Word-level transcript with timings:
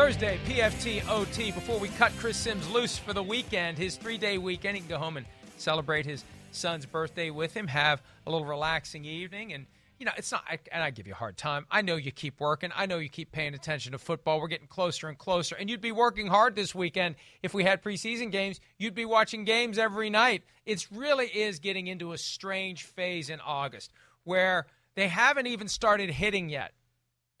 Thursday, 0.00 0.38
PFT 0.46 1.06
OT. 1.10 1.50
Before 1.50 1.78
we 1.78 1.88
cut 1.88 2.10
Chris 2.16 2.38
Sims 2.38 2.66
loose 2.70 2.96
for 2.96 3.12
the 3.12 3.22
weekend, 3.22 3.76
his 3.76 3.96
three 3.96 4.16
day 4.16 4.38
weekend, 4.38 4.74
he 4.76 4.80
can 4.80 4.88
go 4.88 4.96
home 4.96 5.18
and 5.18 5.26
celebrate 5.58 6.06
his 6.06 6.24
son's 6.52 6.86
birthday 6.86 7.28
with 7.28 7.52
him, 7.52 7.66
have 7.66 8.02
a 8.26 8.30
little 8.30 8.46
relaxing 8.46 9.04
evening. 9.04 9.52
And, 9.52 9.66
you 9.98 10.06
know, 10.06 10.12
it's 10.16 10.32
not, 10.32 10.42
and 10.72 10.82
I 10.82 10.88
give 10.88 11.06
you 11.06 11.12
a 11.12 11.16
hard 11.16 11.36
time. 11.36 11.66
I 11.70 11.82
know 11.82 11.96
you 11.96 12.12
keep 12.12 12.40
working. 12.40 12.70
I 12.74 12.86
know 12.86 12.96
you 12.96 13.10
keep 13.10 13.30
paying 13.30 13.52
attention 13.52 13.92
to 13.92 13.98
football. 13.98 14.40
We're 14.40 14.48
getting 14.48 14.68
closer 14.68 15.06
and 15.06 15.18
closer. 15.18 15.54
And 15.54 15.68
you'd 15.68 15.82
be 15.82 15.92
working 15.92 16.28
hard 16.28 16.56
this 16.56 16.74
weekend 16.74 17.16
if 17.42 17.52
we 17.52 17.64
had 17.64 17.82
preseason 17.82 18.32
games. 18.32 18.58
You'd 18.78 18.94
be 18.94 19.04
watching 19.04 19.44
games 19.44 19.76
every 19.76 20.08
night. 20.08 20.44
It 20.64 20.88
really 20.90 21.26
is 21.26 21.58
getting 21.58 21.88
into 21.88 22.12
a 22.12 22.18
strange 22.18 22.84
phase 22.84 23.28
in 23.28 23.38
August 23.40 23.92
where 24.24 24.66
they 24.94 25.08
haven't 25.08 25.46
even 25.46 25.68
started 25.68 26.08
hitting 26.08 26.48
yet. 26.48 26.72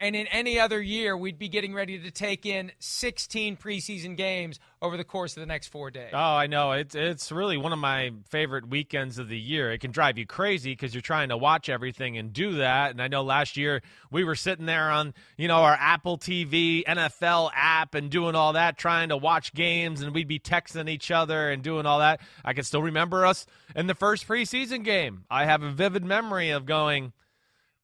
And 0.02 0.16
in 0.16 0.26
any 0.28 0.58
other 0.58 0.80
year, 0.80 1.14
we'd 1.14 1.38
be 1.38 1.48
getting 1.48 1.74
ready 1.74 1.98
to 1.98 2.10
take 2.10 2.46
in 2.46 2.72
16 2.78 3.58
preseason 3.58 4.16
games 4.16 4.58
over 4.80 4.96
the 4.96 5.04
course 5.04 5.36
of 5.36 5.42
the 5.42 5.46
next 5.46 5.68
four 5.68 5.90
days. 5.90 6.10
Oh, 6.14 6.18
I 6.18 6.46
know. 6.46 6.72
It's 6.72 6.94
it's 6.94 7.30
really 7.30 7.58
one 7.58 7.74
of 7.74 7.78
my 7.78 8.12
favorite 8.30 8.66
weekends 8.66 9.18
of 9.18 9.28
the 9.28 9.38
year. 9.38 9.70
It 9.70 9.80
can 9.80 9.90
drive 9.90 10.16
you 10.16 10.24
crazy 10.24 10.72
because 10.72 10.94
you're 10.94 11.02
trying 11.02 11.28
to 11.28 11.36
watch 11.36 11.68
everything 11.68 12.16
and 12.16 12.32
do 12.32 12.52
that. 12.56 12.92
And 12.92 13.02
I 13.02 13.08
know 13.08 13.22
last 13.22 13.58
year 13.58 13.82
we 14.10 14.24
were 14.24 14.36
sitting 14.36 14.64
there 14.64 14.90
on 14.90 15.12
you 15.36 15.48
know 15.48 15.58
our 15.58 15.76
Apple 15.78 16.16
TV 16.16 16.82
NFL 16.84 17.50
app 17.54 17.94
and 17.94 18.10
doing 18.10 18.34
all 18.34 18.54
that, 18.54 18.78
trying 18.78 19.10
to 19.10 19.18
watch 19.18 19.52
games, 19.52 20.00
and 20.00 20.14
we'd 20.14 20.26
be 20.26 20.38
texting 20.38 20.88
each 20.88 21.10
other 21.10 21.50
and 21.50 21.62
doing 21.62 21.84
all 21.84 21.98
that. 21.98 22.20
I 22.42 22.54
can 22.54 22.64
still 22.64 22.82
remember 22.82 23.26
us 23.26 23.44
in 23.76 23.86
the 23.86 23.94
first 23.94 24.26
preseason 24.26 24.82
game. 24.82 25.24
I 25.30 25.44
have 25.44 25.62
a 25.62 25.70
vivid 25.70 26.04
memory 26.04 26.50
of 26.50 26.64
going 26.64 27.12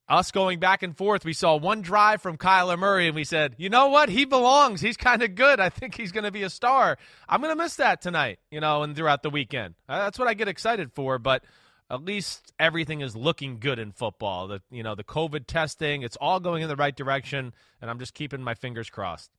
us 0.08 0.30
going 0.30 0.58
back 0.60 0.82
and 0.82 0.96
forth. 0.96 1.24
We 1.24 1.32
saw 1.32 1.56
one 1.56 1.82
drive 1.82 2.22
from 2.22 2.36
Kyler 2.36 2.78
Murray, 2.78 3.06
and 3.06 3.16
we 3.16 3.24
said, 3.24 3.54
you 3.58 3.68
know 3.68 3.88
what? 3.88 4.08
He 4.08 4.24
belongs. 4.24 4.80
He's 4.80 4.96
kind 4.96 5.22
of 5.22 5.34
good. 5.34 5.60
I 5.60 5.68
think 5.68 5.94
he's 5.94 6.12
going 6.12 6.24
to 6.24 6.30
be 6.30 6.42
a 6.42 6.50
star. 6.50 6.96
I'm 7.28 7.40
going 7.40 7.56
to 7.56 7.62
miss 7.62 7.76
that 7.76 8.00
tonight, 8.00 8.38
you 8.50 8.60
know, 8.60 8.82
and 8.82 8.94
throughout 8.94 9.22
the 9.22 9.30
weekend. 9.30 9.74
Uh, 9.88 10.04
that's 10.04 10.18
what 10.18 10.28
I 10.28 10.34
get 10.34 10.48
excited 10.48 10.92
for, 10.92 11.18
but 11.18 11.42
at 11.90 12.04
least 12.04 12.52
everything 12.58 13.00
is 13.00 13.16
looking 13.16 13.58
good 13.58 13.78
in 13.78 13.92
football. 13.92 14.48
The 14.48 14.60
you 14.70 14.82
know 14.82 14.94
the 14.94 15.04
COVID 15.04 15.46
testing, 15.46 16.02
it's 16.02 16.16
all 16.16 16.40
going 16.40 16.62
in 16.62 16.68
the 16.68 16.76
right 16.76 16.94
direction, 16.94 17.52
and 17.80 17.90
I'm 17.90 17.98
just 17.98 18.14
keeping 18.14 18.42
my 18.42 18.54
fingers 18.54 18.90
crossed. 18.90 19.30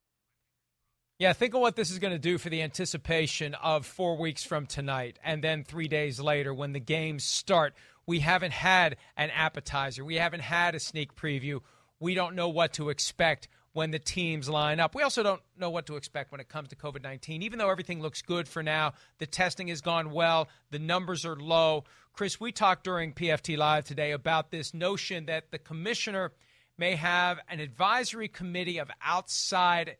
Yeah, 1.19 1.33
think 1.33 1.55
of 1.55 1.61
what 1.61 1.75
this 1.75 1.89
is 1.89 1.97
going 1.97 2.13
to 2.13 2.19
do 2.19 2.37
for 2.37 2.49
the 2.49 2.61
anticipation 2.61 3.55
of 3.55 3.87
four 3.87 4.17
weeks 4.17 4.43
from 4.43 4.67
tonight, 4.67 5.17
and 5.23 5.43
then 5.43 5.63
three 5.63 5.87
days 5.87 6.19
later 6.19 6.53
when 6.53 6.73
the 6.73 6.79
games 6.79 7.23
start 7.23 7.73
we 8.07 8.19
haven't 8.19 8.53
had 8.53 8.95
an 9.17 9.29
appetizer. 9.29 10.03
We 10.03 10.15
haven't 10.15 10.39
had 10.39 10.73
a 10.73 10.79
sneak 10.79 11.13
preview. 11.15 11.59
We 11.99 12.15
don't 12.15 12.35
know 12.35 12.49
what 12.49 12.73
to 12.73 12.89
expect 12.89 13.49
when 13.73 13.91
the 13.91 13.99
teams 13.99 14.49
line 14.49 14.79
up. 14.79 14.95
We 14.95 15.03
also 15.03 15.21
don't 15.21 15.41
know 15.55 15.69
what 15.69 15.85
to 15.85 15.97
expect 15.97 16.31
when 16.31 16.41
it 16.41 16.49
comes 16.49 16.69
to 16.69 16.75
COVID 16.75 17.03
19. 17.03 17.43
Even 17.43 17.59
though 17.59 17.69
everything 17.69 18.01
looks 18.01 18.23
good 18.23 18.47
for 18.47 18.63
now, 18.63 18.93
the 19.19 19.27
testing 19.27 19.67
has 19.67 19.81
gone 19.81 20.11
well, 20.11 20.47
the 20.71 20.79
numbers 20.79 21.25
are 21.25 21.35
low. 21.35 21.83
Chris, 22.13 22.39
we 22.39 22.51
talked 22.51 22.85
during 22.85 23.13
PFT 23.13 23.57
Live 23.57 23.85
today 23.85 24.13
about 24.13 24.49
this 24.49 24.73
notion 24.73 25.27
that 25.27 25.51
the 25.51 25.59
commissioner 25.59 26.31
may 26.77 26.95
have 26.95 27.39
an 27.49 27.59
advisory 27.59 28.27
committee 28.27 28.79
of 28.79 28.89
outside 29.03 29.97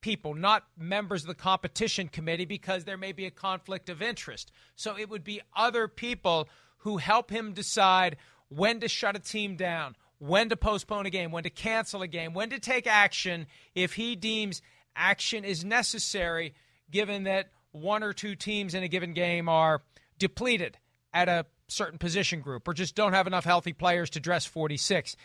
people, 0.00 0.34
not 0.34 0.64
members 0.78 1.22
of 1.22 1.28
the 1.28 1.34
competition 1.34 2.08
committee, 2.08 2.44
because 2.44 2.84
there 2.84 2.96
may 2.96 3.12
be 3.12 3.26
a 3.26 3.30
conflict 3.30 3.88
of 3.88 4.00
interest. 4.00 4.52
So 4.74 4.96
it 4.98 5.08
would 5.08 5.24
be 5.24 5.40
other 5.54 5.88
people 5.88 6.48
who 6.82 6.96
help 6.96 7.30
him 7.30 7.52
decide 7.52 8.16
when 8.48 8.80
to 8.80 8.88
shut 8.88 9.16
a 9.16 9.20
team 9.20 9.56
down, 9.56 9.96
when 10.18 10.48
to 10.48 10.56
postpone 10.56 11.06
a 11.06 11.10
game, 11.10 11.30
when 11.32 11.44
to 11.44 11.50
cancel 11.50 12.02
a 12.02 12.08
game, 12.08 12.34
when 12.34 12.50
to 12.50 12.58
take 12.58 12.86
action 12.86 13.46
if 13.74 13.94
he 13.94 14.14
deems 14.16 14.62
action 14.94 15.44
is 15.44 15.64
necessary, 15.64 16.54
given 16.90 17.24
that 17.24 17.48
one 17.72 18.02
or 18.02 18.12
two 18.12 18.34
teams 18.34 18.74
in 18.74 18.82
a 18.82 18.88
given 18.88 19.14
game 19.14 19.48
are 19.48 19.82
depleted 20.18 20.76
at 21.14 21.28
a 21.28 21.46
certain 21.68 21.98
position 21.98 22.40
group 22.40 22.68
or 22.68 22.74
just 22.74 22.94
don't 22.94 23.14
have 23.14 23.26
enough 23.26 23.44
healthy 23.44 23.72
players 23.72 24.10
to 24.10 24.20
dress 24.20 24.44
46. 24.44 25.16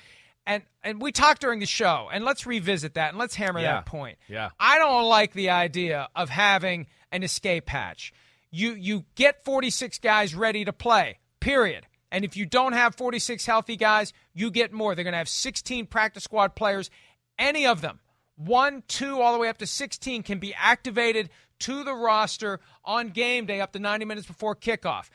And 0.45 0.63
and 0.81 1.01
we 1.01 1.11
talked 1.11 1.41
during 1.41 1.59
the 1.59 1.65
show, 1.65 2.07
and 2.11 2.23
let's 2.23 2.45
revisit 2.45 2.93
that 2.93 3.09
and 3.09 3.17
let's 3.17 3.35
hammer 3.35 3.59
yeah. 3.59 3.73
that 3.73 3.85
point. 3.85 4.17
Yeah. 4.29 4.51
I 4.57 4.77
don't 4.77 5.03
like 5.03 5.33
the 5.33 5.49
idea 5.49 6.07
of 6.15 6.29
having 6.29 6.87
an 7.11 7.23
escape 7.23 7.67
hatch. 7.67 8.13
You 8.49 8.71
you 8.71 9.03
get 9.15 9.43
46 9.43 9.99
guys 9.99 10.33
ready 10.33 10.63
to 10.63 10.71
play 10.71 11.19
period. 11.39 11.85
And 12.11 12.23
if 12.23 12.37
you 12.37 12.45
don't 12.45 12.73
have 12.73 12.95
46 12.95 13.45
healthy 13.45 13.75
guys, 13.75 14.13
you 14.33 14.49
get 14.51 14.71
more. 14.71 14.95
They're 14.95 15.03
going 15.03 15.13
to 15.13 15.17
have 15.19 15.29
16 15.29 15.87
practice 15.87 16.23
squad 16.23 16.55
players. 16.55 16.89
Any 17.37 17.67
of 17.67 17.81
them, 17.81 17.99
one, 18.35 18.83
two, 18.87 19.19
all 19.21 19.33
the 19.33 19.39
way 19.39 19.49
up 19.49 19.57
to 19.57 19.67
16, 19.67 20.23
can 20.23 20.39
be 20.39 20.53
activated 20.53 21.29
to 21.59 21.83
the 21.83 21.93
roster 21.93 22.59
on 22.85 23.09
game 23.09 23.45
day 23.45 23.59
up 23.59 23.73
to 23.73 23.79
90 23.79 24.05
minutes 24.05 24.27
before 24.27 24.55
kickoff. 24.55 25.09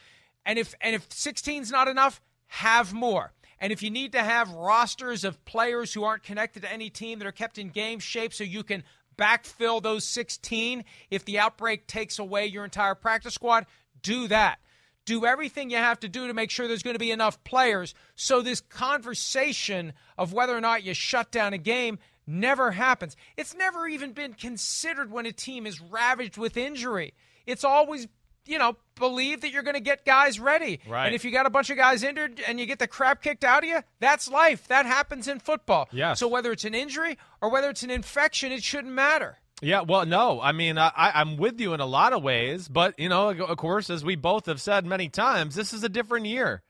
And 0.44 0.58
if 0.58 0.74
and 0.80 0.94
if 0.94 1.06
16 1.10 1.62
is 1.62 1.70
not 1.70 1.88
enough, 1.88 2.20
have 2.48 2.92
more. 2.92 3.32
And 3.58 3.72
if 3.72 3.82
you 3.82 3.90
need 3.90 4.12
to 4.12 4.22
have 4.22 4.50
rosters 4.50 5.22
of 5.22 5.42
players 5.44 5.94
who 5.94 6.02
aren't 6.02 6.24
connected 6.24 6.62
to 6.62 6.72
any 6.72 6.90
team 6.90 7.20
that 7.20 7.28
are 7.28 7.32
kept 7.32 7.58
in 7.58 7.68
game 7.68 8.00
shape 8.00 8.34
so 8.34 8.42
you 8.42 8.64
can 8.64 8.82
backfill 9.16 9.80
those 9.80 10.04
16 10.04 10.84
if 11.10 11.24
the 11.24 11.38
outbreak 11.38 11.86
takes 11.86 12.18
away 12.18 12.46
your 12.46 12.64
entire 12.64 12.96
practice 12.96 13.34
squad, 13.34 13.66
do 14.02 14.26
that 14.26 14.58
do 15.04 15.26
everything 15.26 15.70
you 15.70 15.76
have 15.76 16.00
to 16.00 16.08
do 16.08 16.26
to 16.26 16.34
make 16.34 16.50
sure 16.50 16.68
there's 16.68 16.82
going 16.82 16.94
to 16.94 17.00
be 17.00 17.10
enough 17.10 17.42
players. 17.44 17.94
So 18.14 18.40
this 18.40 18.60
conversation 18.60 19.92
of 20.16 20.32
whether 20.32 20.56
or 20.56 20.60
not 20.60 20.84
you 20.84 20.94
shut 20.94 21.30
down 21.30 21.52
a 21.52 21.58
game 21.58 21.98
never 22.26 22.70
happens. 22.70 23.16
It's 23.36 23.54
never 23.54 23.88
even 23.88 24.12
been 24.12 24.34
considered 24.34 25.10
when 25.10 25.26
a 25.26 25.32
team 25.32 25.66
is 25.66 25.80
ravaged 25.80 26.36
with 26.36 26.56
injury. 26.56 27.14
It's 27.46 27.64
always 27.64 28.06
you 28.44 28.58
know, 28.58 28.76
believe 28.96 29.42
that 29.42 29.52
you're 29.52 29.62
going 29.62 29.74
to 29.74 29.80
get 29.80 30.04
guys 30.04 30.40
ready. 30.40 30.80
Right. 30.88 31.06
And 31.06 31.14
if 31.14 31.24
you 31.24 31.30
got 31.30 31.46
a 31.46 31.50
bunch 31.50 31.70
of 31.70 31.76
guys 31.76 32.02
injured 32.02 32.40
and 32.46 32.58
you 32.58 32.66
get 32.66 32.78
the 32.78 32.88
crap 32.88 33.22
kicked 33.22 33.44
out 33.44 33.62
of 33.62 33.68
you, 33.68 33.80
that's 34.00 34.28
life. 34.28 34.66
That 34.68 34.86
happens 34.86 35.28
in 35.28 35.38
football. 35.38 35.88
Yes. 35.92 36.18
So 36.18 36.28
whether 36.28 36.52
it's 36.52 36.64
an 36.64 36.74
injury 36.74 37.18
or 37.40 37.50
whether 37.50 37.70
it's 37.70 37.82
an 37.82 37.90
infection, 37.90 38.52
it 38.52 38.62
shouldn't 38.62 38.92
matter. 38.92 39.38
Yeah, 39.62 39.82
well, 39.82 40.04
no, 40.04 40.40
I 40.40 40.50
mean, 40.50 40.76
I, 40.76 40.90
I'm 40.96 41.36
with 41.36 41.60
you 41.60 41.72
in 41.72 41.78
a 41.78 41.86
lot 41.86 42.12
of 42.12 42.22
ways, 42.22 42.66
but 42.66 42.98
you 42.98 43.08
know, 43.08 43.30
of 43.30 43.56
course, 43.56 43.90
as 43.90 44.04
we 44.04 44.16
both 44.16 44.46
have 44.46 44.60
said 44.60 44.84
many 44.84 45.08
times, 45.08 45.54
this 45.54 45.72
is 45.72 45.84
a 45.84 45.88
different 45.88 46.26
year, 46.26 46.62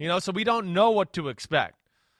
you 0.00 0.08
know, 0.08 0.18
so 0.18 0.32
we 0.32 0.42
don't 0.42 0.72
know 0.72 0.90
what 0.90 1.12
to 1.12 1.28
expect. 1.28 1.76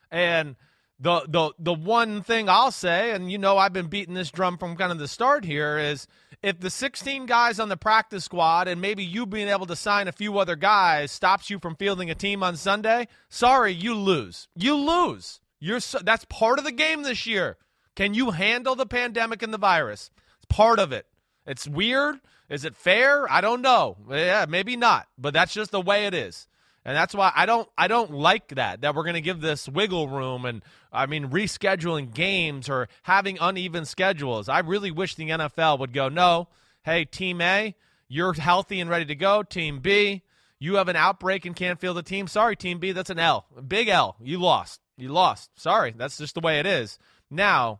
And 0.09 0.55
the 1.01 1.25
the 1.27 1.51
the 1.59 1.73
one 1.73 2.21
thing 2.21 2.47
I'll 2.47 2.71
say, 2.71 3.11
and 3.11 3.29
you 3.29 3.39
know, 3.39 3.57
I've 3.57 3.73
been 3.73 3.87
beating 3.87 4.13
this 4.13 4.31
drum 4.31 4.57
from 4.57 4.77
kind 4.77 4.93
of 4.93 4.99
the 4.99 5.07
start 5.09 5.43
here, 5.43 5.77
is 5.77 6.07
if 6.41 6.61
the 6.61 6.69
16 6.69 7.25
guys 7.25 7.59
on 7.59 7.67
the 7.67 7.75
practice 7.75 8.23
squad 8.23 8.69
and 8.69 8.79
maybe 8.79 9.03
you 9.03 9.25
being 9.25 9.49
able 9.49 9.65
to 9.65 9.75
sign 9.75 10.07
a 10.07 10.13
few 10.13 10.39
other 10.39 10.55
guys 10.55 11.11
stops 11.11 11.49
you 11.49 11.59
from 11.59 11.75
fielding 11.75 12.09
a 12.09 12.15
team 12.15 12.41
on 12.41 12.55
Sunday, 12.55 13.09
sorry, 13.27 13.73
you 13.73 13.95
lose. 13.95 14.47
You 14.55 14.75
lose. 14.75 15.41
You're 15.59 15.81
so, 15.81 15.99
that's 15.99 16.25
part 16.25 16.57
of 16.57 16.65
the 16.65 16.71
game 16.71 17.03
this 17.03 17.27
year. 17.27 17.57
Can 17.95 18.13
you 18.13 18.31
handle 18.31 18.75
the 18.75 18.85
pandemic 18.85 19.43
and 19.43 19.53
the 19.53 19.57
virus? 19.57 20.11
It's 20.37 20.45
part 20.45 20.79
of 20.79 20.91
it. 20.91 21.05
It's 21.45 21.67
weird. 21.67 22.19
Is 22.49 22.65
it 22.65 22.75
fair? 22.75 23.31
I 23.31 23.41
don't 23.41 23.61
know. 23.61 23.97
Yeah, 24.09 24.45
maybe 24.47 24.75
not, 24.75 25.07
but 25.17 25.33
that's 25.33 25.53
just 25.53 25.71
the 25.71 25.81
way 25.81 26.05
it 26.05 26.13
is. 26.13 26.47
And 26.83 26.97
that's 26.97 27.13
why 27.13 27.31
I 27.35 27.45
don't 27.45 27.69
I 27.77 27.87
don't 27.87 28.11
like 28.11 28.55
that 28.55 28.81
that 28.81 28.95
we're 28.95 29.03
going 29.03 29.13
to 29.13 29.21
give 29.21 29.39
this 29.39 29.69
wiggle 29.69 30.07
room 30.07 30.45
and 30.45 30.63
I 30.91 31.05
mean 31.05 31.29
rescheduling 31.29 32.13
games 32.13 32.69
or 32.69 32.89
having 33.03 33.37
uneven 33.39 33.85
schedules. 33.85 34.49
I 34.49 34.59
really 34.59 34.91
wish 34.91 35.15
the 35.15 35.29
NFL 35.29 35.79
would 35.79 35.93
go, 35.93 36.09
"No, 36.09 36.47
hey, 36.83 37.05
team 37.05 37.39
A, 37.39 37.75
you're 38.07 38.33
healthy 38.33 38.79
and 38.79 38.89
ready 38.89 39.05
to 39.05 39.15
go. 39.15 39.43
Team 39.43 39.79
B, 39.79 40.23
you 40.59 40.75
have 40.75 40.87
an 40.87 40.95
outbreak 40.95 41.45
and 41.45 41.55
can't 41.55 41.79
field 41.79 41.97
the 41.97 42.03
team. 42.03 42.27
Sorry, 42.27 42.55
team 42.55 42.79
B, 42.79 42.91
that's 42.91 43.11
an 43.11 43.19
L. 43.19 43.45
Big 43.67 43.87
L. 43.87 44.15
You 44.19 44.39
lost. 44.39 44.81
You 44.97 45.09
lost. 45.09 45.51
Sorry. 45.59 45.93
That's 45.95 46.17
just 46.17 46.33
the 46.33 46.41
way 46.41 46.59
it 46.59 46.65
is." 46.65 46.97
Now, 47.31 47.79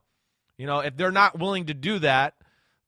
you 0.58 0.66
know, 0.66 0.80
if 0.80 0.96
they're 0.96 1.12
not 1.12 1.38
willing 1.38 1.66
to 1.66 1.74
do 1.74 2.00
that, 2.00 2.36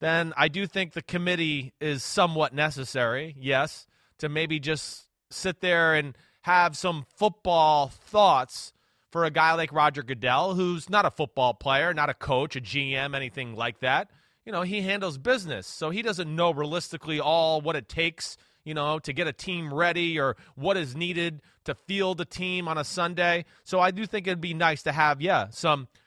then 0.00 0.32
I 0.36 0.48
do 0.48 0.66
think 0.66 0.92
the 0.92 1.02
committee 1.02 1.74
is 1.80 2.02
somewhat 2.02 2.54
necessary, 2.54 3.36
yes, 3.38 3.86
to 4.18 4.28
maybe 4.28 4.58
just 4.58 5.06
sit 5.30 5.60
there 5.60 5.94
and 5.94 6.16
have 6.42 6.76
some 6.76 7.04
football 7.16 7.88
thoughts 7.88 8.72
for 9.10 9.24
a 9.24 9.30
guy 9.30 9.52
like 9.54 9.72
Roger 9.72 10.02
Goodell, 10.02 10.54
who's 10.54 10.90
not 10.90 11.06
a 11.06 11.10
football 11.10 11.54
player, 11.54 11.94
not 11.94 12.10
a 12.10 12.14
coach, 12.14 12.56
a 12.56 12.60
GM, 12.60 13.14
anything 13.14 13.54
like 13.54 13.80
that. 13.80 14.10
You 14.44 14.52
know, 14.52 14.62
he 14.62 14.82
handles 14.82 15.18
business, 15.18 15.66
so 15.66 15.90
he 15.90 16.02
doesn't 16.02 16.34
know 16.34 16.50
realistically 16.52 17.20
all 17.20 17.60
what 17.60 17.76
it 17.76 17.88
takes, 17.88 18.36
you 18.64 18.74
know, 18.74 18.98
to 19.00 19.12
get 19.12 19.26
a 19.26 19.32
team 19.32 19.72
ready 19.72 20.18
or 20.18 20.36
what 20.54 20.76
is 20.76 20.96
needed 20.96 21.40
to 21.64 21.74
field 21.74 22.20
a 22.20 22.24
team 22.24 22.68
on 22.68 22.76
a 22.76 22.84
Sunday. 22.84 23.44
So 23.64 23.80
I 23.80 23.90
do 23.90 24.06
think 24.06 24.26
it'd 24.26 24.40
be 24.40 24.54
nice 24.54 24.82
to 24.82 24.92
have, 24.92 25.20
yeah, 25.20 25.48
some– 25.50 25.88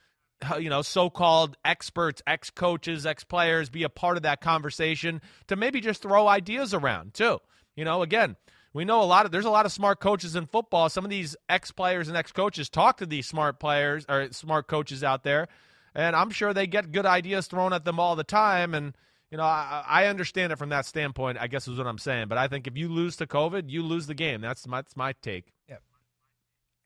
you 0.59 0.69
know, 0.69 0.81
so-called 0.81 1.57
experts, 1.65 2.21
ex-coaches, 2.27 3.05
ex-players 3.05 3.69
be 3.69 3.83
a 3.83 3.89
part 3.89 4.17
of 4.17 4.23
that 4.23 4.41
conversation 4.41 5.21
to 5.47 5.55
maybe 5.55 5.81
just 5.81 6.01
throw 6.01 6.27
ideas 6.27 6.73
around 6.73 7.13
too. 7.13 7.39
You 7.75 7.85
know, 7.85 8.01
again, 8.01 8.35
we 8.73 8.85
know 8.85 9.01
a 9.01 9.05
lot 9.05 9.25
of 9.25 9.31
there's 9.31 9.45
a 9.45 9.49
lot 9.49 9.65
of 9.65 9.71
smart 9.71 9.99
coaches 9.99 10.35
in 10.35 10.45
football. 10.45 10.89
Some 10.89 11.03
of 11.03 11.09
these 11.09 11.35
ex-players 11.49 12.07
and 12.07 12.17
ex-coaches 12.17 12.69
talk 12.69 12.97
to 12.97 13.05
these 13.05 13.27
smart 13.27 13.59
players 13.59 14.05
or 14.07 14.31
smart 14.31 14.67
coaches 14.67 15.03
out 15.03 15.23
there, 15.23 15.47
and 15.95 16.15
I'm 16.15 16.29
sure 16.29 16.53
they 16.53 16.67
get 16.67 16.91
good 16.91 17.05
ideas 17.05 17.47
thrown 17.47 17.73
at 17.73 17.85
them 17.85 17.99
all 17.99 18.15
the 18.15 18.23
time. 18.23 18.73
And 18.73 18.95
you 19.31 19.37
know, 19.37 19.43
I, 19.43 19.83
I 19.87 20.05
understand 20.05 20.53
it 20.53 20.57
from 20.57 20.69
that 20.69 20.85
standpoint. 20.85 21.37
I 21.39 21.47
guess 21.47 21.67
is 21.67 21.77
what 21.77 21.87
I'm 21.87 21.97
saying. 21.97 22.27
But 22.27 22.37
I 22.37 22.47
think 22.47 22.67
if 22.67 22.77
you 22.77 22.89
lose 22.89 23.15
to 23.17 23.27
COVID, 23.27 23.69
you 23.69 23.83
lose 23.83 24.07
the 24.07 24.13
game. 24.13 24.41
That's 24.41 24.67
my, 24.67 24.77
that's 24.77 24.95
my 24.95 25.13
take. 25.21 25.51
Yep. 25.67 25.81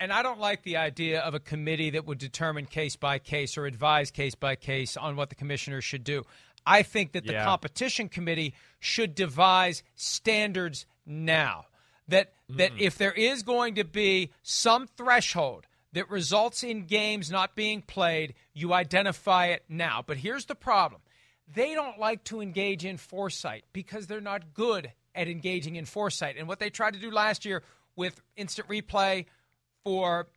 And 0.01 0.11
I 0.11 0.23
don't 0.23 0.39
like 0.39 0.63
the 0.63 0.77
idea 0.77 1.19
of 1.19 1.35
a 1.35 1.39
committee 1.39 1.91
that 1.91 2.07
would 2.07 2.17
determine 2.17 2.65
case 2.65 2.95
by 2.95 3.19
case 3.19 3.55
or 3.55 3.67
advise 3.67 4.09
case 4.09 4.33
by 4.33 4.55
case 4.55 4.97
on 4.97 5.15
what 5.15 5.29
the 5.29 5.35
commissioners 5.35 5.83
should 5.83 6.03
do. 6.03 6.23
I 6.65 6.81
think 6.81 7.11
that 7.11 7.27
the 7.27 7.33
Yeah. 7.33 7.45
competition 7.45 8.09
committee 8.09 8.55
should 8.79 9.13
devise 9.13 9.83
standards 9.93 10.87
now. 11.05 11.67
That 12.07 12.33
that 12.49 12.71
if 12.79 12.97
there 12.97 13.13
is 13.13 13.43
going 13.43 13.75
to 13.75 13.83
be 13.83 14.31
some 14.41 14.87
threshold 14.87 15.67
that 15.93 16.09
results 16.09 16.63
in 16.63 16.87
games 16.87 17.29
not 17.29 17.55
being 17.55 17.83
played, 17.83 18.33
you 18.53 18.73
identify 18.73 19.47
it 19.47 19.63
now. 19.69 20.03
But 20.05 20.17
here's 20.17 20.47
the 20.47 20.55
problem. 20.55 21.01
They 21.47 21.75
don't 21.75 21.99
like 21.99 22.23
to 22.25 22.41
engage 22.41 22.83
in 22.83 22.97
foresight 22.97 23.65
because 23.71 24.07
they're 24.07 24.19
not 24.19 24.53
good 24.55 24.93
at 25.13 25.27
engaging 25.27 25.75
in 25.75 25.85
foresight. 25.85 26.37
And 26.37 26.47
what 26.47 26.59
they 26.59 26.71
tried 26.71 26.93
to 26.95 26.99
do 26.99 27.11
last 27.11 27.45
year 27.45 27.61
with 27.95 28.19
instant 28.35 28.67
replay 28.67 29.27
for 29.83 30.27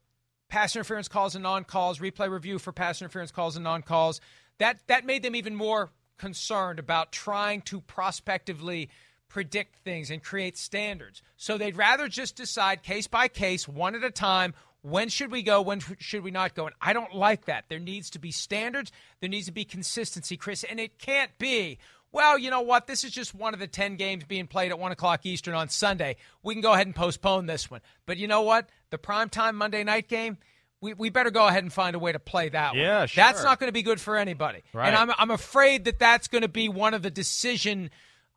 pass 0.49 0.77
interference 0.77 1.09
calls 1.09 1.35
and 1.35 1.43
non-calls, 1.43 1.99
replay 1.99 2.31
review 2.31 2.59
for 2.59 2.73
pass 2.73 3.01
interference 3.01 3.31
calls 3.31 3.57
and 3.57 3.65
non-calls. 3.65 4.21
That 4.59 4.79
that 4.87 5.05
made 5.05 5.23
them 5.23 5.35
even 5.35 5.57
more 5.57 5.91
concerned 6.17 6.79
about 6.79 7.13
trying 7.13 7.63
to 7.63 7.81
prospectively 7.81 8.89
predict 9.29 9.77
things 9.77 10.11
and 10.11 10.23
create 10.23 10.57
standards. 10.57 11.23
So 11.37 11.59
they'd 11.59 11.77
rather 11.77 12.09
just 12.09 12.37
decide 12.37 12.83
case 12.83 13.09
by 13.09 13.27
case, 13.27 13.67
one 13.67 13.97
at 13.97 14.05
a 14.05 14.11
time, 14.11 14.55
when 14.83 15.09
should 15.09 15.33
we 15.33 15.43
go, 15.43 15.61
when 15.63 15.81
should 15.99 16.23
we 16.23 16.31
not 16.31 16.55
go? 16.55 16.67
And 16.67 16.75
I 16.81 16.93
don't 16.93 17.15
like 17.15 17.47
that. 17.47 17.65
There 17.69 17.81
needs 17.81 18.11
to 18.11 18.19
be 18.19 18.31
standards, 18.31 18.93
there 19.21 19.31
needs 19.31 19.47
to 19.47 19.53
be 19.53 19.65
consistency, 19.65 20.37
Chris, 20.37 20.63
and 20.63 20.79
it 20.79 20.99
can't 20.99 21.37
be 21.39 21.79
well, 22.15 22.39
you 22.39 22.49
know 22.49 22.61
what? 22.61 22.87
This 22.87 23.03
is 23.03 23.11
just 23.11 23.35
one 23.35 23.55
of 23.55 23.61
the 23.61 23.67
10 23.67 23.97
games 23.97 24.23
being 24.23 24.47
played 24.47 24.71
at 24.71 24.79
1 24.79 24.93
o'clock 24.93 25.27
Eastern 25.27 25.53
on 25.53 25.69
Sunday. 25.69 26.15
We 26.45 26.55
can 26.55 26.61
go 26.61 26.73
ahead 26.73 26.87
and 26.87 26.95
postpone 26.95 27.47
this 27.47 27.69
one. 27.69 27.81
But 28.07 28.19
you 28.19 28.29
know 28.29 28.43
what? 28.43 28.69
The 28.95 28.99
primetime 28.99 29.57
Monday 29.57 29.83
night 29.83 30.07
game, 30.07 30.39
we, 30.81 30.95
we 30.95 31.11
better 31.11 31.33
go 31.33 31.49
ahead 31.49 31.65
and 31.65 31.73
find 31.73 31.97
a 31.97 31.99
way 31.99 32.13
to 32.13 32.21
play 32.21 32.49
that 32.51 32.75
one. 32.75 32.79
Yeah, 32.79 33.07
That's 33.13 33.43
not 33.43 33.59
going 33.59 33.67
to 33.67 33.73
be 33.73 33.83
good 33.83 34.01
for 34.01 34.17
anybody. 34.17 34.63
Right. 34.73 34.87
And 34.87 34.95
I'm, 34.95 35.11
I'm 35.19 35.33
afraid 35.33 35.87
that 35.87 35.99
that's 35.99 36.29
going 36.29 36.43
to 36.43 36.49
be 36.49 36.69
one 36.69 36.95
of 36.95 37.03
the 37.03 37.11
decision 37.11 37.91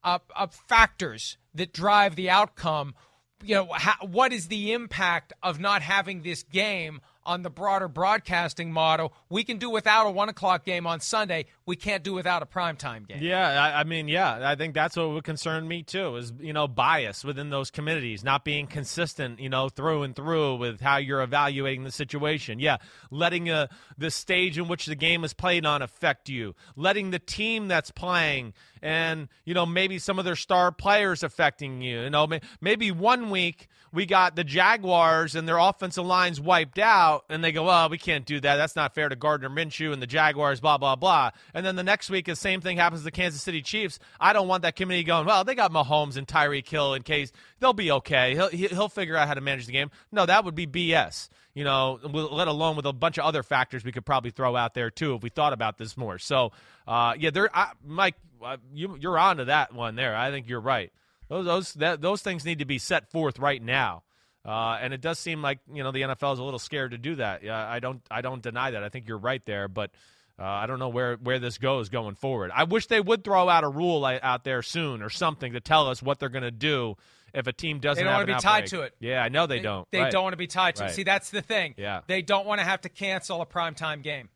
uh, 0.04 0.18
uh, 0.36 0.48
factors 0.48 1.38
that 1.54 1.74
drive 1.74 2.15
the 2.15 2.31
outcome. 2.31 2.95
You 3.44 3.54
know, 3.54 3.68
how, 3.71 4.04
what 4.07 4.33
is 4.33 4.48
the 4.48 4.74
impact 4.74 5.31
of 5.44 5.59
not 5.59 5.83
having 5.83 6.24
this 6.24 6.42
game 6.42 7.01
on 7.27 7.44
the 7.44 7.50
broader 7.50 7.88
broadcasting 7.88 8.71
model? 8.71 9.13
We 9.29 9.44
can 9.44 9.57
do 9.57 9.69
without 9.69 10.07
a 10.07 10.12
one 10.12 10.29
o'clock 10.29 10.65
game 10.65 10.88
on 10.88 11.00
Sunday. 11.01 11.45
We 11.65 11.75
can't 11.75 12.03
do 12.03 12.13
without 12.13 12.41
a 12.41 12.45
primetime 12.45 13.07
game. 13.07 13.21
Yeah, 13.21 13.47
I, 13.47 13.81
I 13.81 13.83
mean, 13.83 14.07
yeah, 14.07 14.50
I 14.50 14.56
think 14.56 14.74
that's 14.74 14.95
what 14.95 15.12
would 15.12 15.24
concern 15.24 15.68
me 15.68 15.83
too. 15.83 16.15
Is 16.15 16.33
you 16.39 16.53
know 16.53 16.68
bias 16.68 17.24
within 17.24 17.50
those 17.51 17.69
committees, 17.69 18.24
not 18.24 18.44
being 18.44 18.65
consistent, 18.65 19.39
you 19.39 19.50
know, 19.50 19.69
through 19.69 20.03
and 20.03 20.15
through 20.15 20.56
with 20.56 20.81
how 20.81 20.97
you're 20.97 21.21
evaluating 21.21 21.83
the 21.83 21.91
situation. 21.91 22.59
Yeah, 22.59 22.77
letting 23.12 23.50
uh, 23.50 23.68
the 23.97 24.09
stage 24.09 24.57
in 24.57 24.68
which 24.68 24.88
the 24.88 24.95
game 24.95 25.24
is 25.24 25.33
played 25.33 25.65
on 25.65 25.81
affect 25.81 26.29
you, 26.29 26.56
letting 26.75 27.12
the 27.12 27.19
team 27.19 27.68
that's 27.68 27.91
playing 27.91 28.53
and 28.81 29.27
you 29.45 29.53
know 29.53 29.65
maybe 29.65 30.00
some 30.00 30.19
of 30.19 30.25
their 30.25 30.35
star 30.35 30.71
players 30.71 31.24
affecting 31.24 31.81
you. 31.81 32.01
You 32.01 32.09
know, 32.09 32.27
maybe 32.62 32.91
one 32.91 33.29
week 33.29 33.68
we 33.98 34.06
got 34.06 34.36
the 34.36 34.44
Jaguars 34.44 35.34
and 35.34 35.48
their 35.48 35.58
offensive 35.58 36.06
lines 36.06 36.40
wiped 36.40 36.78
out, 36.78 37.26
and 37.30 37.44
they 37.44 37.52
go, 37.52 37.64
"Well, 37.64 37.90
we 37.90 37.98
can't 37.98 38.28
do 38.28 38.40
that. 38.40 38.56
That's 38.58 38.76
not 38.76 38.94
fair 38.94 39.10
to 39.10 39.16
Gardner 39.16 39.50
Minshew 39.50 39.92
and 39.92 40.00
the 40.00 40.06
Jaguars." 40.06 40.60
Blah 40.60 40.78
blah 40.78 40.96
blah. 40.96 41.32
And 41.56 41.66
then 41.66 41.76
the 41.76 41.84
next 41.84 42.12
week, 42.12 42.28
the 42.28 42.36
same 42.36 42.62
thing 42.62 42.78
happens 42.78 43.02
to 43.02 43.06
the 43.06 43.12
Kansas 43.12 43.42
City 43.42 43.64
Chiefs. 43.64 43.98
I 44.20 44.34
don't 44.34 44.48
want 44.48 44.62
that 44.62 44.76
committee 44.76 45.04
going, 45.04 45.26
"Well, 45.26 45.44
they 45.44 45.56
got 45.56 45.72
Mahomes 45.72 46.16
and 46.16 46.28
Tyreek 46.28 46.70
Hill 46.70 46.94
in 46.94 47.02
case 47.02 47.32
they'll 47.60 47.74
be 47.74 47.92
okay. 47.92 48.36
He'll 48.36 48.50
he- 48.50 48.68
he'll 48.68 48.88
figure 48.88 49.18
out 49.18 49.28
how 49.28 49.34
to 49.34 49.42
manage 49.42 49.66
the 49.66 49.72
game." 49.72 49.90
No, 50.12 50.28
that 50.28 50.46
would 50.46 50.54
be 50.54 50.68
BS. 50.68 51.30
You 51.56 51.64
know, 51.64 52.00
let 52.04 52.48
alone 52.48 52.76
with 52.76 52.86
a 52.86 52.94
bunch 52.94 53.18
of 53.18 53.26
other 53.26 53.42
factors 53.42 53.84
we 53.84 53.92
could 53.92 54.06
probably 54.06 54.30
throw 54.30 54.56
out 54.56 54.76
there 54.76 54.92
too 54.92 55.16
if 55.16 55.24
we 55.24 55.30
thought 55.30 55.54
about 55.54 55.80
this 55.80 55.98
more. 55.98 56.20
So, 56.20 56.52
uh, 56.88 57.16
yeah, 57.18 57.32
there, 57.32 57.50
I, 57.52 57.72
Mike, 57.84 58.14
uh, 58.46 58.58
you, 58.76 58.96
you're 59.02 59.18
on 59.18 59.38
to 59.38 59.46
that 59.46 59.74
one 59.74 59.96
there. 59.96 60.16
I 60.16 60.30
think 60.30 60.48
you're 60.48 60.60
right. 60.62 60.94
Those 61.29 61.45
those 61.45 61.74
that, 61.75 62.01
those 62.01 62.21
things 62.21 62.45
need 62.45 62.59
to 62.59 62.65
be 62.65 62.77
set 62.77 63.12
forth 63.12 63.39
right 63.39 63.62
now. 63.62 64.03
Uh, 64.45 64.77
and 64.81 64.94
it 64.94 65.01
does 65.01 65.19
seem 65.19 65.41
like 65.41 65.59
you 65.74 65.83
know 65.83 65.91
the 65.91 66.01
NFL 66.03 66.33
is 66.33 66.39
a 66.39 66.44
little 66.44 66.59
scared 66.59 66.91
to 66.91 66.97
do 66.97 67.15
that. 67.15 67.44
Yeah, 67.44 67.68
I 67.68 67.79
don't 67.79 68.01
I 68.09 68.21
don't 68.21 68.41
deny 68.41 68.71
that. 68.71 68.83
I 68.83 68.89
think 68.89 69.07
you're 69.07 69.18
right 69.18 69.45
there, 69.45 69.68
but 69.68 69.91
uh, 70.39 70.44
I 70.44 70.68
don't 70.68 70.79
know 70.79 70.89
where 70.89 71.15
where 71.15 71.39
this 71.39 71.57
goes 71.57 71.89
going 71.89 72.15
forward. 72.15 72.51
I 72.53 72.63
wish 72.63 72.88
they 72.88 73.01
would 73.01 73.24
throw 73.24 73.50
out 73.50 73.63
a 73.63 73.69
rule 73.69 74.06
out 74.06 74.44
there 74.45 74.62
soon 74.62 75.01
or 75.01 75.09
something 75.09 75.53
to 75.53 75.59
tell 75.59 75.88
us 75.89 76.01
what 76.01 76.19
they're 76.19 76.29
going 76.29 76.44
to 76.44 76.51
do 76.51 76.95
if 77.33 77.47
a 77.47 77.51
team 77.53 77.79
doesn't. 77.79 78.01
They 78.01 78.03
don't 78.06 78.13
have 78.13 78.21
wanna 78.21 78.33
an 78.33 78.38
be 78.38 78.41
tied 78.41 78.68
to 78.68 78.81
it. 78.81 78.95
Yeah, 79.00 79.21
I 79.21 79.27
know 79.29 79.47
they, 79.47 79.59
don't. 79.59 79.85
They 79.91 80.00
Right. 80.00 80.12
don't 80.12 80.24
want 80.24 80.33
to 80.33 80.38
be 80.38 80.47
tied 80.47 80.75
to 80.77 80.85
it. 80.85 80.91
See, 80.91 81.03
that's 81.03 81.29
the 81.29 81.41
thing. 81.41 81.74
Yeah. 81.77 82.01
They 82.07 82.21
don't 82.21 82.45
want 82.45 82.59
to 82.62 82.65
have 82.65 82.81
to 82.81 82.89
cancel 82.89 83.41
a 83.41 83.45
primetime 83.45 84.01
game 84.01 84.29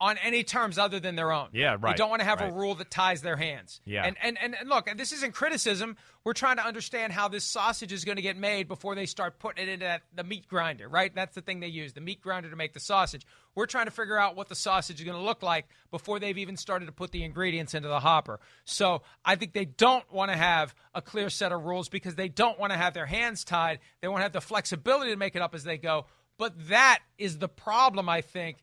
on 0.00 0.16
any 0.18 0.42
terms 0.42 0.78
other 0.78 0.98
than 0.98 1.14
their 1.14 1.30
own. 1.30 1.48
Yeah, 1.52 1.76
right, 1.78 1.92
They 1.94 1.98
don't 1.98 2.08
want 2.08 2.20
to 2.20 2.26
have 2.26 2.40
right. 2.40 2.50
a 2.50 2.54
rule 2.54 2.74
that 2.76 2.90
ties 2.90 3.20
their 3.20 3.36
hands. 3.36 3.80
Yeah. 3.84 4.04
And, 4.04 4.16
and 4.22 4.38
and 4.40 4.56
and 4.58 4.68
look, 4.68 4.88
this 4.96 5.12
isn't 5.12 5.34
criticism. 5.34 5.96
We're 6.24 6.32
trying 6.32 6.56
to 6.56 6.66
understand 6.66 7.12
how 7.12 7.28
this 7.28 7.44
sausage 7.44 7.92
is 7.92 8.04
going 8.04 8.16
to 8.16 8.22
get 8.22 8.36
made 8.36 8.68
before 8.68 8.94
they 8.94 9.06
start 9.06 9.38
putting 9.38 9.68
it 9.68 9.72
into 9.72 9.84
that, 9.84 10.02
the 10.14 10.24
meat 10.24 10.48
grinder, 10.48 10.88
right? 10.88 11.14
That's 11.14 11.34
the 11.34 11.40
thing 11.42 11.60
they 11.60 11.68
use, 11.68 11.92
the 11.92 12.00
meat 12.00 12.20
grinder 12.20 12.50
to 12.50 12.56
make 12.56 12.72
the 12.72 12.80
sausage. 12.80 13.26
We're 13.54 13.66
trying 13.66 13.86
to 13.86 13.90
figure 13.90 14.18
out 14.18 14.36
what 14.36 14.48
the 14.48 14.54
sausage 14.54 15.00
is 15.00 15.04
going 15.04 15.16
to 15.16 15.22
look 15.22 15.42
like 15.42 15.66
before 15.90 16.18
they've 16.18 16.36
even 16.38 16.56
started 16.56 16.86
to 16.86 16.92
put 16.92 17.10
the 17.10 17.24
ingredients 17.24 17.74
into 17.74 17.88
the 17.88 18.00
hopper. 18.00 18.40
So 18.64 19.02
I 19.24 19.36
think 19.36 19.52
they 19.52 19.64
don't 19.64 20.10
want 20.12 20.30
to 20.30 20.36
have 20.36 20.74
a 20.94 21.02
clear 21.02 21.30
set 21.30 21.52
of 21.52 21.64
rules 21.64 21.88
because 21.88 22.14
they 22.14 22.28
don't 22.28 22.58
want 22.58 22.72
to 22.72 22.78
have 22.78 22.94
their 22.94 23.06
hands 23.06 23.44
tied. 23.44 23.80
They 24.00 24.08
want 24.08 24.20
to 24.20 24.24
have 24.24 24.32
the 24.32 24.40
flexibility 24.40 25.10
to 25.10 25.16
make 25.16 25.36
it 25.36 25.42
up 25.42 25.54
as 25.54 25.64
they 25.64 25.78
go. 25.78 26.06
But 26.38 26.68
that 26.68 27.00
is 27.18 27.38
the 27.38 27.48
problem, 27.48 28.08
I 28.08 28.22
think, 28.22 28.58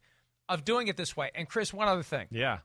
of 0.50 0.64
doing 0.66 0.88
it 0.88 0.98
this 0.98 1.16
way. 1.18 1.32
And 1.36 1.48
Chris, 1.48 1.74
one 1.74 1.88
other 1.88 2.04
thing 2.04 2.28
Yeah. 2.32 2.60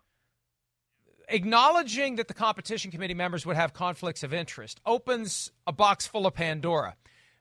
acknowledging 1.29 2.17
that 2.17 2.29
the 2.29 2.34
competition 2.34 2.90
committee 2.90 3.14
members 3.14 3.46
would 3.46 3.56
have 3.56 3.73
conflicts 3.73 4.23
of 4.23 4.34
interest 4.34 4.81
opens 4.84 5.50
a 5.67 5.73
box 5.73 6.06
full 6.06 6.26
of 6.26 6.34
Pandora 6.34 6.96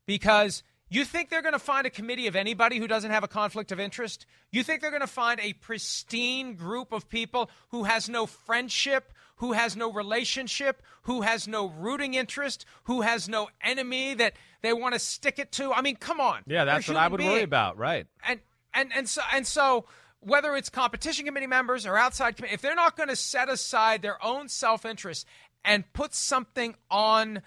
because 0.05 0.63
you 0.89 1.05
think 1.05 1.29
they're 1.29 1.41
going 1.41 1.53
to 1.53 1.59
find 1.59 1.87
a 1.87 1.89
committee 1.89 2.27
of 2.27 2.35
anybody 2.35 2.77
who 2.77 2.87
doesn't 2.87 3.11
have 3.11 3.23
a 3.23 3.27
conflict 3.27 3.71
of 3.71 3.79
interest? 3.79 4.25
You 4.51 4.61
think 4.61 4.81
they're 4.81 4.91
going 4.91 5.01
to 5.01 5.07
find 5.07 5.39
a 5.39 5.53
pristine 5.53 6.55
group 6.55 6.91
of 6.91 7.07
people 7.07 7.49
who 7.69 7.85
has 7.85 8.09
no 8.09 8.25
friendship, 8.25 9.13
who 9.37 9.53
has 9.53 9.75
no 9.77 9.91
relationship, 9.91 10.81
who 11.03 11.21
has 11.21 11.47
no 11.47 11.69
rooting 11.69 12.13
interest, 12.13 12.65
who 12.83 13.01
has 13.01 13.29
no 13.29 13.47
enemy 13.61 14.13
that 14.15 14.33
they 14.61 14.73
want 14.73 14.93
to 14.93 14.99
stick 14.99 15.39
it 15.39 15.51
to? 15.53 15.71
I 15.73 15.81
mean, 15.81 15.95
come 15.95 16.19
on. 16.19 16.43
Yeah, 16.45 16.65
that's 16.65 16.87
what 16.87 16.97
I 16.97 17.07
would 17.07 17.21
worry 17.21 17.41
about. 17.43 17.77
Right. 17.77 18.05
and 18.27 18.39
and 18.73 18.91
and 18.93 19.07
so 19.09 19.21
and 19.33 19.47
so 19.47 19.85
whether 20.21 20.55
it's 20.55 20.69
competition 20.69 21.25
committee 21.25 21.47
members 21.47 21.85
or 21.85 21.97
outside 21.97 22.35
if 22.51 22.61
they're 22.61 22.75
not 22.75 22.95
going 22.95 23.09
to 23.09 23.15
set 23.15 23.49
aside 23.49 24.01
their 24.01 24.23
own 24.23 24.47
self-interest 24.47 25.27
and 25.65 25.91
put 25.93 26.13
something 26.13 26.75
on 26.89 27.41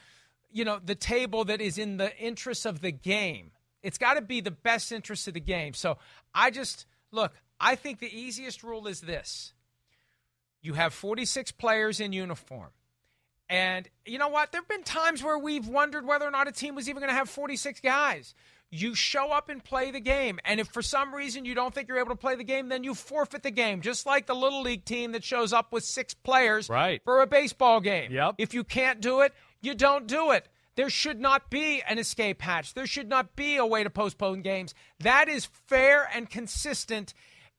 you 0.52 0.64
know 0.64 0.78
the 0.84 0.94
table 0.94 1.44
that 1.44 1.60
is 1.60 1.78
in 1.78 1.96
the 1.96 2.16
interest 2.18 2.66
of 2.66 2.80
the 2.80 2.92
game 2.92 3.50
it's 3.82 3.98
got 3.98 4.14
to 4.14 4.22
be 4.22 4.40
the 4.40 4.50
best 4.50 4.92
interest 4.92 5.28
of 5.28 5.34
the 5.34 5.40
game. 5.40 5.74
So 5.74 5.98
i 6.34 6.50
just 6.50 6.86
look 7.10 7.32
i 7.60 7.74
think 7.76 8.00
the 8.00 8.14
easiest 8.14 8.62
rule 8.62 8.86
is 8.86 9.00
this. 9.00 9.52
You 10.60 10.74
have 10.74 10.94
46 10.94 11.52
players 11.52 12.00
in 12.00 12.12
uniform 12.12 12.70
and 13.54 13.88
you 14.04 14.18
know 14.18 14.28
what? 14.28 14.52
There 14.52 14.60
have 14.60 14.68
been 14.68 14.82
times 14.82 15.22
where 15.22 15.38
we've 15.38 15.66
wondered 15.68 16.06
whether 16.06 16.26
or 16.26 16.30
not 16.30 16.48
a 16.48 16.52
team 16.52 16.74
was 16.74 16.88
even 16.88 17.00
going 17.00 17.10
to 17.10 17.16
have 17.16 17.28
46 17.30 17.80
guys. 17.80 18.34
You 18.70 18.94
show 18.96 19.30
up 19.30 19.48
and 19.50 19.62
play 19.62 19.92
the 19.92 20.00
game. 20.00 20.40
And 20.44 20.58
if 20.58 20.66
for 20.68 20.82
some 20.82 21.14
reason 21.14 21.44
you 21.44 21.54
don't 21.54 21.72
think 21.72 21.86
you're 21.88 21.98
able 21.98 22.10
to 22.10 22.16
play 22.16 22.34
the 22.34 22.42
game, 22.44 22.68
then 22.68 22.82
you 22.82 22.94
forfeit 22.94 23.42
the 23.44 23.52
game. 23.52 23.80
Just 23.82 24.04
like 24.06 24.26
the 24.26 24.34
Little 24.34 24.62
League 24.62 24.84
team 24.84 25.12
that 25.12 25.22
shows 25.22 25.52
up 25.52 25.72
with 25.72 25.84
six 25.84 26.12
players 26.14 26.68
Right. 26.68 27.00
for 27.04 27.22
a 27.22 27.26
baseball 27.26 27.80
game. 27.80 28.10
Yep. 28.10 28.34
If 28.38 28.52
you 28.52 28.64
can't 28.64 29.00
do 29.00 29.20
it, 29.20 29.32
you 29.62 29.74
don't 29.74 30.06
do 30.08 30.32
it. 30.32 30.48
There 30.76 30.90
should 30.90 31.20
not 31.20 31.50
be 31.50 31.82
an 31.88 31.98
escape 32.00 32.42
hatch. 32.42 32.74
There 32.74 32.86
should 32.86 33.08
not 33.08 33.36
be 33.36 33.54
a 33.56 33.64
way 33.66 33.84
to 33.84 33.90
postpone 33.90 34.42
games. 34.42 34.74
That 34.98 35.28
is 35.28 35.44
fair 35.68 36.08
and 36.12 36.28
consistent, 36.28 37.14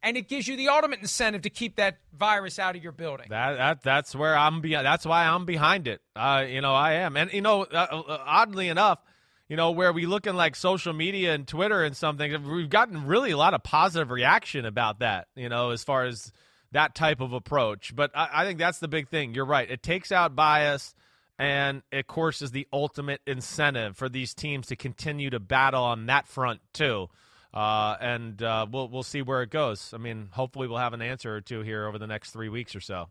and 0.06 0.16
it 0.16 0.30
gives 0.30 0.48
you 0.48 0.56
the 0.56 0.70
ultimate 0.70 1.00
incentive 1.02 1.42
to 1.42 1.50
keep 1.50 1.78
that 1.78 1.98
virus 2.14 2.60
out 2.60 2.76
of 2.76 2.84
your 2.84 2.92
building. 2.92 3.26
That, 3.30 3.58
that 3.58 3.84
that's 3.84 4.16
where 4.16 4.38
I'm 4.38 4.62
be. 4.62 4.74
That's 4.74 5.06
why 5.06 5.26
I'm 5.26 5.46
behind 5.46 5.88
it. 5.88 6.00
Uh, 6.16 6.46
you 6.48 6.62
know, 6.62 6.74
I 6.74 6.94
am, 6.94 7.18
and 7.18 7.34
you 7.34 7.42
know, 7.42 7.64
uh, 7.64 7.88
uh, 7.92 8.24
oddly 8.26 8.70
enough, 8.70 9.00
you 9.50 9.58
know, 9.58 9.72
where 9.72 9.92
we 9.92 10.06
look 10.06 10.28
in 10.28 10.36
like 10.36 10.56
social 10.56 10.94
media 10.94 11.34
and 11.34 11.48
Twitter 11.48 11.84
and 11.84 11.98
something, 11.98 12.50
we've 12.50 12.70
gotten 12.70 13.08
really 13.08 13.32
a 13.32 13.38
lot 13.38 13.56
of 13.56 13.64
positive 13.64 14.12
reaction 14.12 14.66
about 14.66 15.00
that. 15.00 15.28
You 15.36 15.50
know, 15.50 15.72
as 15.72 15.84
far 15.84 16.06
as 16.06 16.32
that 16.72 16.94
type 16.94 17.20
of 17.20 17.34
approach. 17.34 17.96
But 17.96 18.12
I, 18.16 18.30
I 18.32 18.46
think 18.46 18.60
that's 18.60 18.80
the 18.80 18.88
big 18.88 19.10
thing. 19.10 19.34
You're 19.34 19.46
right. 19.46 19.70
It 19.70 19.82
takes 19.82 20.12
out 20.12 20.36
bias. 20.36 20.94
And 21.38 21.82
of 21.92 22.08
course, 22.08 22.42
is 22.42 22.52
the 22.52 22.66
ultimate 22.72 23.20
incentive 23.28 23.98
for 23.98 24.08
these 24.08 24.34
teams 24.34 24.68
to 24.68 24.78
continue 24.78 25.30
to 25.32 25.40
battle 25.40 25.84
on 25.84 26.06
that 26.06 26.28
front 26.28 26.62
too. 26.72 27.10
Uh, 27.56 27.96
and 28.02 28.44
uh, 28.44 28.66
we'll 28.70 28.90
we'll 28.90 29.04
see 29.04 29.22
where 29.22 29.42
it 29.42 29.50
goes. 29.50 29.94
I 29.94 29.98
mean, 29.98 30.28
hopefully 30.32 30.68
we'll 30.68 30.78
have 30.78 30.94
an 30.94 31.02
answer 31.02 31.36
or 31.36 31.42
two 31.42 31.62
here 31.62 31.88
over 31.88 31.98
the 31.98 32.08
next 32.08 32.32
three 32.32 32.50
weeks 32.50 32.76
or 32.76 32.82
so. 32.82 33.08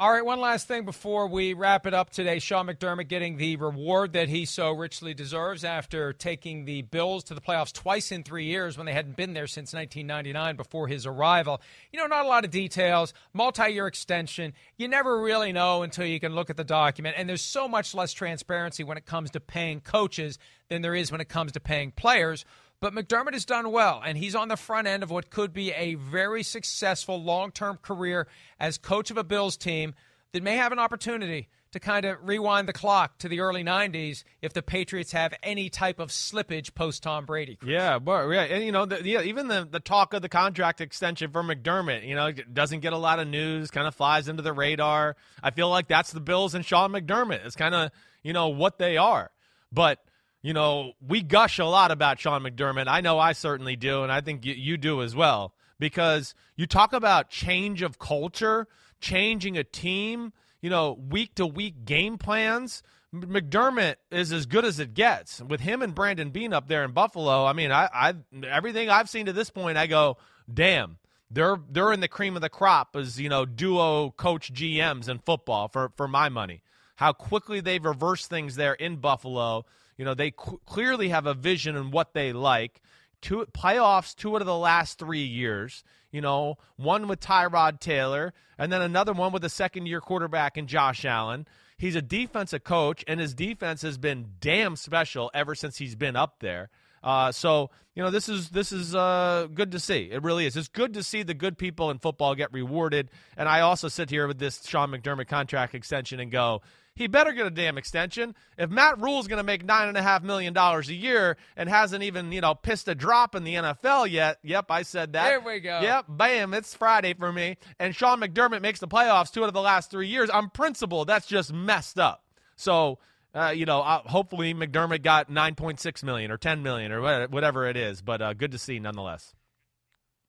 All 0.00 0.10
right, 0.10 0.24
one 0.24 0.40
last 0.40 0.66
thing 0.66 0.84
before 0.84 1.28
we 1.28 1.54
wrap 1.54 1.86
it 1.86 1.94
up 1.94 2.10
today. 2.10 2.40
Sean 2.40 2.66
McDermott 2.66 3.06
getting 3.06 3.36
the 3.36 3.54
reward 3.54 4.14
that 4.14 4.28
he 4.28 4.44
so 4.44 4.72
richly 4.72 5.14
deserves 5.14 5.62
after 5.62 6.12
taking 6.12 6.64
the 6.64 6.82
Bills 6.82 7.22
to 7.24 7.34
the 7.34 7.40
playoffs 7.40 7.72
twice 7.72 8.10
in 8.10 8.24
three 8.24 8.46
years 8.46 8.76
when 8.76 8.86
they 8.86 8.92
hadn't 8.92 9.16
been 9.16 9.34
there 9.34 9.46
since 9.46 9.72
1999 9.72 10.56
before 10.56 10.88
his 10.88 11.06
arrival. 11.06 11.62
You 11.92 12.00
know, 12.00 12.08
not 12.08 12.24
a 12.24 12.28
lot 12.28 12.44
of 12.44 12.50
details, 12.50 13.14
multi 13.32 13.70
year 13.70 13.86
extension. 13.86 14.54
You 14.76 14.88
never 14.88 15.20
really 15.20 15.52
know 15.52 15.84
until 15.84 16.06
you 16.06 16.18
can 16.18 16.34
look 16.34 16.50
at 16.50 16.56
the 16.56 16.64
document. 16.64 17.14
And 17.16 17.28
there's 17.28 17.40
so 17.40 17.68
much 17.68 17.94
less 17.94 18.12
transparency 18.12 18.82
when 18.82 18.98
it 18.98 19.06
comes 19.06 19.30
to 19.30 19.38
paying 19.40 19.80
coaches 19.80 20.40
than 20.68 20.82
there 20.82 20.96
is 20.96 21.12
when 21.12 21.20
it 21.20 21.28
comes 21.28 21.52
to 21.52 21.60
paying 21.60 21.92
players. 21.92 22.44
But 22.84 22.92
McDermott 22.92 23.32
has 23.32 23.46
done 23.46 23.72
well, 23.72 24.02
and 24.04 24.18
he's 24.18 24.34
on 24.34 24.48
the 24.48 24.58
front 24.58 24.86
end 24.86 25.02
of 25.02 25.10
what 25.10 25.30
could 25.30 25.54
be 25.54 25.72
a 25.72 25.94
very 25.94 26.42
successful 26.42 27.22
long 27.22 27.50
term 27.50 27.78
career 27.80 28.28
as 28.60 28.76
coach 28.76 29.10
of 29.10 29.16
a 29.16 29.24
Bills 29.24 29.56
team 29.56 29.94
that 30.32 30.42
may 30.42 30.56
have 30.56 30.70
an 30.70 30.78
opportunity 30.78 31.48
to 31.72 31.80
kind 31.80 32.04
of 32.04 32.18
rewind 32.20 32.68
the 32.68 32.74
clock 32.74 33.16
to 33.20 33.28
the 33.30 33.40
early 33.40 33.64
90s 33.64 34.22
if 34.42 34.52
the 34.52 34.60
Patriots 34.60 35.12
have 35.12 35.32
any 35.42 35.70
type 35.70 35.98
of 35.98 36.10
slippage 36.10 36.74
post 36.74 37.02
Tom 37.02 37.24
Brady. 37.24 37.56
Chris. 37.56 37.70
Yeah, 37.70 37.98
but 37.98 38.28
yeah, 38.28 38.42
and 38.42 38.62
you 38.62 38.70
know, 38.70 38.84
the, 38.84 39.02
yeah, 39.02 39.22
even 39.22 39.48
the 39.48 39.66
the 39.66 39.80
talk 39.80 40.12
of 40.12 40.20
the 40.20 40.28
contract 40.28 40.82
extension 40.82 41.30
for 41.30 41.42
McDermott, 41.42 42.06
you 42.06 42.14
know, 42.14 42.32
doesn't 42.32 42.80
get 42.80 42.92
a 42.92 42.98
lot 42.98 43.18
of 43.18 43.26
news, 43.26 43.70
kind 43.70 43.88
of 43.88 43.94
flies 43.94 44.28
into 44.28 44.42
the 44.42 44.52
radar. 44.52 45.16
I 45.42 45.52
feel 45.52 45.70
like 45.70 45.88
that's 45.88 46.12
the 46.12 46.20
Bills 46.20 46.54
and 46.54 46.66
Sean 46.66 46.92
McDermott. 46.92 47.46
It's 47.46 47.56
kind 47.56 47.74
of 47.74 47.92
you 48.22 48.34
know 48.34 48.48
what 48.48 48.76
they 48.76 48.98
are, 48.98 49.30
but 49.72 50.04
you 50.44 50.52
know, 50.52 50.92
we 51.00 51.22
gush 51.22 51.58
a 51.58 51.64
lot 51.64 51.90
about 51.90 52.20
Sean 52.20 52.42
McDermott. 52.42 52.86
I 52.86 53.00
know 53.00 53.18
I 53.18 53.32
certainly 53.32 53.76
do, 53.76 54.02
and 54.02 54.12
I 54.12 54.20
think 54.20 54.44
you, 54.44 54.52
you 54.52 54.76
do 54.76 55.00
as 55.00 55.16
well, 55.16 55.54
because 55.78 56.34
you 56.54 56.66
talk 56.66 56.92
about 56.92 57.30
change 57.30 57.80
of 57.80 57.98
culture, 57.98 58.68
changing 59.00 59.56
a 59.56 59.64
team, 59.64 60.34
you 60.60 60.68
know, 60.68 60.98
week 61.08 61.34
to 61.36 61.46
week 61.46 61.86
game 61.86 62.18
plans. 62.18 62.82
McDermott 63.14 63.94
is 64.10 64.32
as 64.32 64.44
good 64.44 64.66
as 64.66 64.78
it 64.78 64.92
gets 64.92 65.40
with 65.40 65.60
him 65.60 65.80
and 65.80 65.94
Brandon 65.94 66.28
Beane 66.28 66.52
up 66.52 66.68
there 66.68 66.84
in 66.84 66.92
Buffalo. 66.92 67.46
I 67.46 67.54
mean, 67.54 67.72
I, 67.72 67.88
I 67.94 68.14
everything 68.46 68.90
I've 68.90 69.08
seen 69.08 69.24
to 69.26 69.32
this 69.32 69.48
point, 69.48 69.78
I 69.78 69.86
go, 69.86 70.18
damn, 70.52 70.98
they're 71.30 71.56
they're 71.70 71.92
in 71.92 72.00
the 72.00 72.08
cream 72.08 72.36
of 72.36 72.42
the 72.42 72.50
crop 72.50 72.96
as 72.96 73.18
you 73.18 73.30
know 73.30 73.46
duo 73.46 74.10
coach 74.10 74.52
GMs 74.52 75.08
in 75.08 75.20
football 75.20 75.68
for 75.68 75.90
for 75.96 76.06
my 76.06 76.28
money. 76.28 76.60
How 76.96 77.14
quickly 77.14 77.60
they've 77.60 77.84
reversed 77.84 78.28
things 78.28 78.56
there 78.56 78.74
in 78.74 78.96
Buffalo 78.96 79.64
you 79.96 80.04
know, 80.04 80.14
they 80.14 80.30
qu- 80.30 80.60
clearly 80.66 81.08
have 81.08 81.26
a 81.26 81.34
vision 81.34 81.76
and 81.76 81.92
what 81.92 82.14
they 82.14 82.32
like. 82.32 82.80
Two 83.20 83.46
playoffs, 83.52 84.14
two 84.14 84.34
out 84.34 84.42
of 84.42 84.46
the 84.46 84.56
last 84.56 84.98
three 84.98 85.24
years. 85.24 85.84
You 86.10 86.20
know, 86.20 86.58
one 86.76 87.08
with 87.08 87.20
Tyrod 87.20 87.80
Taylor, 87.80 88.32
and 88.56 88.72
then 88.72 88.82
another 88.82 89.12
one 89.12 89.32
with 89.32 89.44
a 89.44 89.48
second-year 89.48 90.00
quarterback 90.00 90.56
in 90.56 90.68
Josh 90.68 91.04
Allen. 91.04 91.46
He's 91.76 91.96
a 91.96 92.02
defensive 92.02 92.62
coach, 92.62 93.04
and 93.08 93.18
his 93.18 93.34
defense 93.34 93.82
has 93.82 93.98
been 93.98 94.34
damn 94.40 94.76
special 94.76 95.30
ever 95.34 95.56
since 95.56 95.78
he's 95.78 95.96
been 95.96 96.14
up 96.14 96.36
there. 96.38 96.70
Uh, 97.04 97.30
so 97.30 97.70
you 97.94 98.02
know 98.02 98.10
this 98.10 98.28
is 98.28 98.48
this 98.48 98.72
is 98.72 98.94
uh, 98.94 99.46
good 99.52 99.70
to 99.72 99.78
see. 99.78 100.08
It 100.10 100.22
really 100.22 100.46
is. 100.46 100.56
It's 100.56 100.68
good 100.68 100.94
to 100.94 101.02
see 101.02 101.22
the 101.22 101.34
good 101.34 101.58
people 101.58 101.90
in 101.90 101.98
football 101.98 102.34
get 102.34 102.52
rewarded. 102.52 103.10
And 103.36 103.48
I 103.48 103.60
also 103.60 103.88
sit 103.88 104.10
here 104.10 104.26
with 104.26 104.38
this 104.38 104.64
Sean 104.66 104.90
McDermott 104.90 105.28
contract 105.28 105.74
extension 105.74 106.18
and 106.18 106.32
go, 106.32 106.62
he 106.96 107.06
better 107.06 107.32
get 107.32 107.46
a 107.46 107.50
damn 107.50 107.76
extension. 107.76 108.34
If 108.56 108.70
Matt 108.70 109.00
Rhule's 109.00 109.28
going 109.28 109.38
to 109.38 109.44
make 109.44 109.64
nine 109.64 109.88
and 109.88 109.96
a 109.98 110.02
half 110.02 110.22
million 110.22 110.54
dollars 110.54 110.88
a 110.88 110.94
year 110.94 111.36
and 111.56 111.68
hasn't 111.68 112.02
even 112.02 112.32
you 112.32 112.40
know 112.40 112.54
pissed 112.54 112.88
a 112.88 112.94
drop 112.94 113.34
in 113.34 113.44
the 113.44 113.54
NFL 113.54 114.10
yet, 114.10 114.38
yep, 114.42 114.70
I 114.70 114.82
said 114.82 115.12
that. 115.12 115.28
There 115.28 115.40
we 115.40 115.60
go. 115.60 115.80
Yep, 115.80 116.06
bam, 116.08 116.54
it's 116.54 116.74
Friday 116.74 117.12
for 117.12 117.32
me. 117.32 117.58
And 117.78 117.94
Sean 117.94 118.20
McDermott 118.20 118.62
makes 118.62 118.80
the 118.80 118.88
playoffs 118.88 119.30
two 119.30 119.42
out 119.42 119.48
of 119.48 119.54
the 119.54 119.60
last 119.60 119.90
three 119.90 120.08
years. 120.08 120.30
On 120.30 120.48
principle, 120.48 121.04
that's 121.04 121.26
just 121.26 121.52
messed 121.52 121.98
up. 121.98 122.24
So. 122.56 122.98
Uh, 123.34 123.50
you 123.50 123.66
know, 123.66 123.80
uh, 123.80 124.00
hopefully 124.06 124.54
McDermott 124.54 125.02
got 125.02 125.28
9.6 125.28 126.04
million 126.04 126.30
or 126.30 126.36
10 126.36 126.62
million 126.62 126.92
or 126.92 127.00
whatever 127.26 127.66
it 127.66 127.76
is, 127.76 128.00
but 128.00 128.22
uh, 128.22 128.32
good 128.32 128.52
to 128.52 128.58
see 128.58 128.78
nonetheless. 128.78 129.34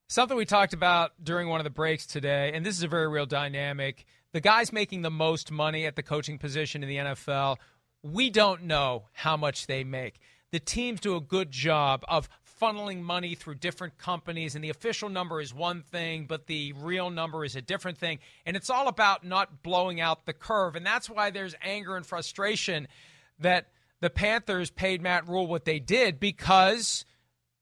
Something 0.08 0.38
we 0.38 0.46
talked 0.46 0.74
about 0.74 1.12
during 1.24 1.48
one 1.48 1.60
of 1.60 1.64
the 1.64 1.70
breaks 1.70 2.06
today, 2.06 2.52
and 2.54 2.66
this 2.66 2.78
is 2.78 2.84
a 2.84 2.88
very 2.88 3.08
real 3.08 3.26
dynamic 3.26 4.06
the 4.36 4.42
guys 4.42 4.74
making 4.74 5.02
the 5.02 5.10
most 5.10 5.50
money 5.50 5.86
at 5.86 5.96
the 5.96 6.04
coaching 6.04 6.38
position 6.38 6.84
in 6.84 6.90
the 6.90 6.98
NFL, 6.98 7.56
we 8.04 8.30
don't 8.30 8.64
know 8.64 9.06
how 9.14 9.38
much 9.38 9.66
they 9.66 9.86
make. 9.86 10.20
The 10.52 10.60
teams 10.60 11.00
do 11.00 11.16
a 11.16 11.22
good 11.22 11.52
job 11.52 12.04
of 12.10 12.28
funneling 12.62 13.02
money 13.02 13.36
through 13.36 13.56
different 13.56 13.98
companies, 13.98 14.56
and 14.56 14.64
the 14.64 14.70
official 14.70 15.10
number 15.10 15.42
is 15.42 15.54
one 15.54 15.82
thing, 15.82 16.26
but 16.26 16.48
the 16.48 16.74
real 16.74 17.10
number 17.10 17.44
is 17.44 17.56
a 17.56 17.62
different 17.62 17.98
thing. 17.98 18.20
And 18.46 18.56
it's 18.56 18.70
all 18.70 18.88
about 18.88 19.24
not 19.24 19.64
blowing 19.64 20.00
out 20.00 20.26
the 20.26 20.34
curve. 20.34 20.76
And 20.76 20.86
that's 20.86 21.10
why 21.10 21.32
there's 21.32 21.56
anger 21.62 21.96
and 21.96 22.06
frustration 22.06 22.88
that 23.40 23.68
the 24.02 24.10
Panthers 24.10 24.70
paid 24.70 25.02
Matt 25.02 25.28
Rhule 25.28 25.48
what 25.48 25.66
they 25.66 25.80
did 25.80 26.20
because 26.20 27.06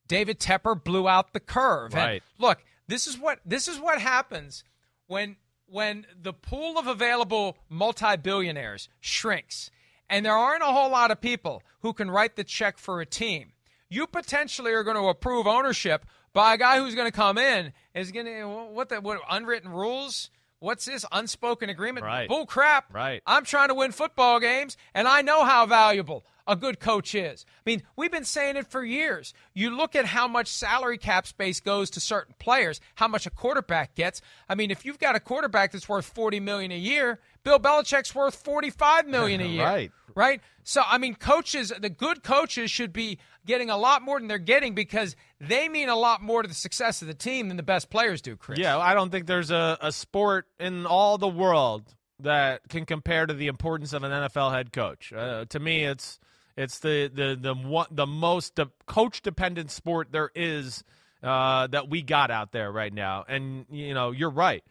David 0.08 0.40
Tepper 0.40 0.82
blew 0.82 1.08
out 1.08 1.34
the 1.34 1.40
curve. 1.40 1.94
Right. 1.94 2.12
And 2.12 2.22
look, 2.38 2.64
this 2.88 3.08
is 3.08 3.18
what 3.18 3.40
this 3.46 3.68
is 3.68 3.80
what 3.80 4.00
happens 4.00 4.64
when 5.08 5.38
when 5.66 6.06
the 6.22 6.34
pool 6.34 6.78
of 6.78 6.88
available 6.88 7.58
multi 7.70 8.18
billionaires 8.18 8.90
shrinks 9.00 9.72
and 10.10 10.26
there 10.26 10.36
aren't 10.36 10.64
a 10.64 10.68
whole 10.68 10.92
lot 10.92 11.12
of 11.12 11.22
people 11.22 11.64
who 11.82 11.94
can 11.94 12.12
write 12.12 12.36
the 12.36 12.44
check 12.44 12.78
for 12.78 13.02
a 13.02 13.06
team, 13.06 13.54
you 13.94 14.08
potentially 14.08 14.72
are 14.72 14.84
going 14.84 14.98
to 14.98 15.08
approve 15.08 15.48
ownership 15.48 16.06
by 16.34 16.56
a 16.56 16.58
guy 16.58 16.80
who's 16.80 16.96
going 16.96 17.08
to 17.08 17.16
come 17.16 17.38
in 17.38 17.74
is 17.94 18.12
going 18.12 18.26
to 18.26 18.46
what 18.74 18.90
the 18.90 19.00
what 19.02 19.20
unwritten 19.30 19.72
rules 19.72 20.30
What's 20.64 20.86
this 20.86 21.04
unspoken 21.12 21.70
agreement? 21.70 22.06
Right. 22.06 22.30
Bull 22.30 22.46
crap. 22.46 22.94
Right. 22.94 23.22
I'm 23.28 23.44
trying 23.44 23.68
to 23.68 23.74
win 23.74 23.92
football 23.92 24.40
games, 24.40 24.78
and 24.94 25.10
I 25.10 25.22
know 25.22 25.44
how 25.44 25.66
valuable 25.66 26.24
a 26.48 26.56
good 26.56 26.80
coach 26.80 27.14
is. 27.16 27.46
I 27.58 27.70
mean, 27.70 27.84
we've 27.98 28.12
been 28.12 28.24
saying 28.24 28.56
it 28.56 28.68
for 28.68 28.82
years. 28.82 29.34
You 29.54 29.76
look 29.76 29.94
at 29.94 30.06
how 30.06 30.26
much 30.26 30.48
salary 30.48 30.98
cap 30.98 31.28
space 31.28 31.60
goes 31.60 31.90
to 31.90 32.00
certain 32.00 32.34
players, 32.40 32.80
how 32.96 33.10
much 33.10 33.26
a 33.26 33.30
quarterback 33.30 33.94
gets. 33.96 34.22
I 34.48 34.56
mean, 34.56 34.72
if 34.72 34.86
you've 34.86 35.00
got 35.00 35.18
a 35.18 35.20
quarterback 35.20 35.74
that's 35.74 35.90
worth 35.90 36.06
40 36.06 36.40
million 36.40 36.72
a 36.72 36.78
year, 36.78 37.20
Bill 37.44 37.60
Belichick's 37.60 38.14
worth 38.16 38.36
45 38.36 39.08
million 39.08 39.42
a 39.42 39.46
year. 39.48 39.64
right. 39.64 39.92
Right? 40.16 40.42
So, 40.64 40.82
I 40.86 40.98
mean, 41.00 41.16
coaches, 41.16 41.74
the 41.80 41.90
good 41.90 42.24
coaches 42.24 42.70
should 42.70 42.94
be 42.94 43.18
getting 43.46 43.70
a 43.70 43.78
lot 43.78 44.02
more 44.04 44.20
than 44.20 44.28
they're 44.28 44.38
getting 44.38 44.76
because 44.76 45.16
they 45.42 45.68
mean 45.68 45.90
a 45.90 45.96
lot 45.96 46.22
more 46.22 46.42
to 46.44 46.48
the 46.48 46.54
success 46.54 47.02
of 47.02 47.08
the 47.08 47.14
team 47.16 47.48
than 47.48 47.58
the 47.58 47.64
best 47.64 47.90
players 47.90 48.22
do, 48.22 48.36
Chris. 48.38 48.60
Yeah, 48.60 48.78
I 48.78 48.94
don't 48.94 49.10
think 49.10 49.26
there's 49.26 49.52
a, 49.52 49.78
a 49.82 49.92
sport 49.92 50.46
in 50.60 50.86
all 50.86 51.18
the 51.18 51.28
world 51.28 51.84
that 52.20 52.62
can 52.70 52.86
compare 52.86 53.26
to 53.26 53.34
the 53.34 53.48
importance 53.48 53.92
of 53.92 54.04
an 54.04 54.12
NFL 54.12 54.54
head 54.54 54.72
coach. 54.72 55.12
Uh, 55.12 55.46
to 55.50 55.60
me, 55.60 55.84
it's 55.84 56.20
it's 56.56 56.80
the 56.80 57.10
the 57.14 57.38
the 57.40 57.56
one, 57.56 57.88
the 57.92 58.06
most 58.06 58.56
de- 58.56 58.70
coach 58.86 59.22
dependent 59.24 59.72
sport 59.72 60.10
there 60.12 60.30
is 60.36 60.84
uh, 61.24 61.68
that 61.68 61.90
we 61.90 62.02
got 62.04 62.30
out 62.32 62.52
there 62.52 62.72
right 62.72 62.94
now. 62.94 63.26
And 63.28 63.66
you 63.72 63.94
know, 63.94 64.12
you're 64.12 64.30
right. 64.30 64.64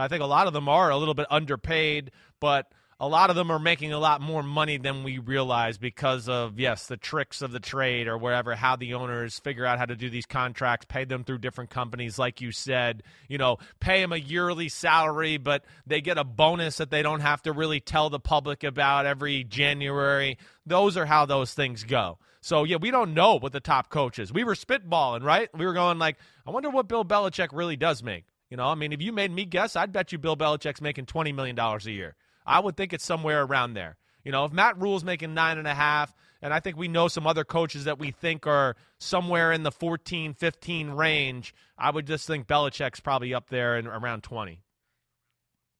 I 0.00 0.08
think 0.08 0.22
a 0.22 0.26
lot 0.26 0.46
of 0.46 0.52
them 0.52 0.68
are 0.68 0.90
a 0.90 0.96
little 0.96 1.14
bit 1.14 1.26
underpaid, 1.30 2.10
but 2.40 2.70
a 3.00 3.06
lot 3.06 3.30
of 3.30 3.36
them 3.36 3.50
are 3.50 3.60
making 3.60 3.92
a 3.92 3.98
lot 3.98 4.20
more 4.20 4.42
money 4.42 4.76
than 4.76 5.04
we 5.04 5.18
realize 5.18 5.78
because 5.78 6.28
of 6.28 6.58
yes 6.58 6.86
the 6.86 6.96
tricks 6.96 7.42
of 7.42 7.52
the 7.52 7.60
trade 7.60 8.08
or 8.08 8.18
whatever 8.18 8.54
how 8.54 8.76
the 8.76 8.94
owners 8.94 9.38
figure 9.38 9.64
out 9.64 9.78
how 9.78 9.84
to 9.84 9.94
do 9.94 10.10
these 10.10 10.26
contracts 10.26 10.86
pay 10.88 11.04
them 11.04 11.24
through 11.24 11.38
different 11.38 11.70
companies 11.70 12.18
like 12.18 12.40
you 12.40 12.50
said 12.50 13.02
you 13.28 13.38
know 13.38 13.58
pay 13.80 14.00
them 14.00 14.12
a 14.12 14.16
yearly 14.16 14.68
salary 14.68 15.36
but 15.36 15.64
they 15.86 16.00
get 16.00 16.18
a 16.18 16.24
bonus 16.24 16.78
that 16.78 16.90
they 16.90 17.02
don't 17.02 17.20
have 17.20 17.42
to 17.42 17.52
really 17.52 17.80
tell 17.80 18.10
the 18.10 18.20
public 18.20 18.64
about 18.64 19.06
every 19.06 19.44
january. 19.44 20.38
Those 20.66 20.96
are 20.96 21.06
how 21.06 21.24
those 21.24 21.54
things 21.54 21.84
go. 21.84 22.18
So 22.40 22.64
yeah 22.64 22.76
we 22.76 22.90
don't 22.90 23.14
know 23.14 23.38
what 23.38 23.52
the 23.52 23.60
top 23.60 23.90
coach 23.90 24.18
is. 24.18 24.32
We 24.32 24.44
were 24.44 24.54
spitballing 24.54 25.22
right? 25.22 25.48
We 25.56 25.66
were 25.66 25.72
going 25.72 25.98
like 25.98 26.16
i 26.46 26.50
wonder 26.50 26.70
what 26.70 26.88
bill 26.88 27.04
belichick 27.04 27.50
really 27.52 27.76
does 27.76 28.02
make 28.02 28.24
you 28.50 28.56
know 28.56 28.66
i 28.66 28.74
mean 28.74 28.92
if 28.92 29.00
you 29.00 29.12
made 29.12 29.30
me 29.30 29.44
guess 29.44 29.76
i'd 29.76 29.92
bet 29.92 30.12
you 30.12 30.18
bill 30.18 30.36
belichick's 30.36 30.80
making 30.80 31.06
$20 31.06 31.34
million 31.34 31.58
a 31.58 31.78
year 31.90 32.16
I 32.48 32.60
would 32.60 32.76
think 32.76 32.92
it's 32.92 33.04
somewhere 33.04 33.42
around 33.42 33.74
there. 33.74 33.96
You 34.24 34.32
know, 34.32 34.44
if 34.46 34.52
Matt 34.52 34.80
Rhule's 34.80 35.04
making 35.04 35.34
nine 35.34 35.58
and 35.58 35.68
a 35.68 35.74
half, 35.74 36.12
and 36.42 36.52
I 36.52 36.60
think 36.60 36.76
we 36.76 36.88
know 36.88 37.08
some 37.08 37.26
other 37.26 37.44
coaches 37.44 37.84
that 37.84 37.98
we 37.98 38.10
think 38.10 38.46
are 38.46 38.74
somewhere 38.98 39.52
in 39.52 39.62
the 39.62 39.70
14, 39.70 40.34
15 40.34 40.90
range, 40.90 41.54
I 41.76 41.90
would 41.90 42.06
just 42.06 42.26
think 42.26 42.46
Belichick's 42.46 43.00
probably 43.00 43.34
up 43.34 43.50
there 43.50 43.76
and 43.76 43.86
around 43.86 44.22
20. 44.22 44.60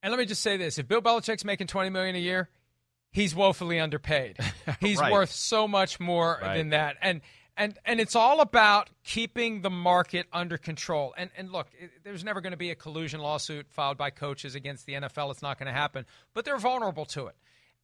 And 0.03 0.11
let 0.13 0.19
me 0.19 0.27
just 0.27 0.43
say 0.43 0.57
this: 0.57 0.79
if 0.79 0.87
Bill 0.87 1.03
Belichick's 1.03 1.45
making 1.45 1.67
20 1.67 1.91
million 1.91 2.15
a 2.15 2.21
year, 2.21 2.49
he's 3.11 3.35
woefully 3.35 3.81
underpaid. 3.81 4.39
He's 4.81 5.01
right. 5.01 5.11
worth 5.11 5.33
so 5.33 5.67
much 5.67 5.99
more 5.99 6.39
right. 6.41 6.57
than 6.57 6.69
that. 6.71 6.97
And 7.03 7.21
and 7.59 7.79
and 7.85 8.01
it's 8.01 8.17
all 8.17 8.41
about 8.41 8.89
keeping 9.05 9.61
the 9.61 9.71
market 9.71 10.27
under 10.33 10.57
control. 10.57 11.13
And 11.19 11.31
and 11.37 11.53
look, 11.53 11.67
it, 11.79 11.91
there's 12.05 12.25
never 12.25 12.41
going 12.41 12.53
to 12.53 12.59
be 12.59 12.71
a 12.71 12.75
collusion 12.75 13.21
lawsuit 13.21 13.67
filed 13.69 13.99
by 13.99 14.11
coaches 14.11 14.55
against 14.55 14.87
the 14.87 14.95
NFL. 14.95 15.31
It's 15.33 15.43
not 15.43 15.59
going 15.59 15.67
to 15.67 15.79
happen. 15.79 16.07
But 16.33 16.47
they're 16.47 16.59
vulnerable 16.59 17.05
to 17.07 17.27
it. 17.27 17.37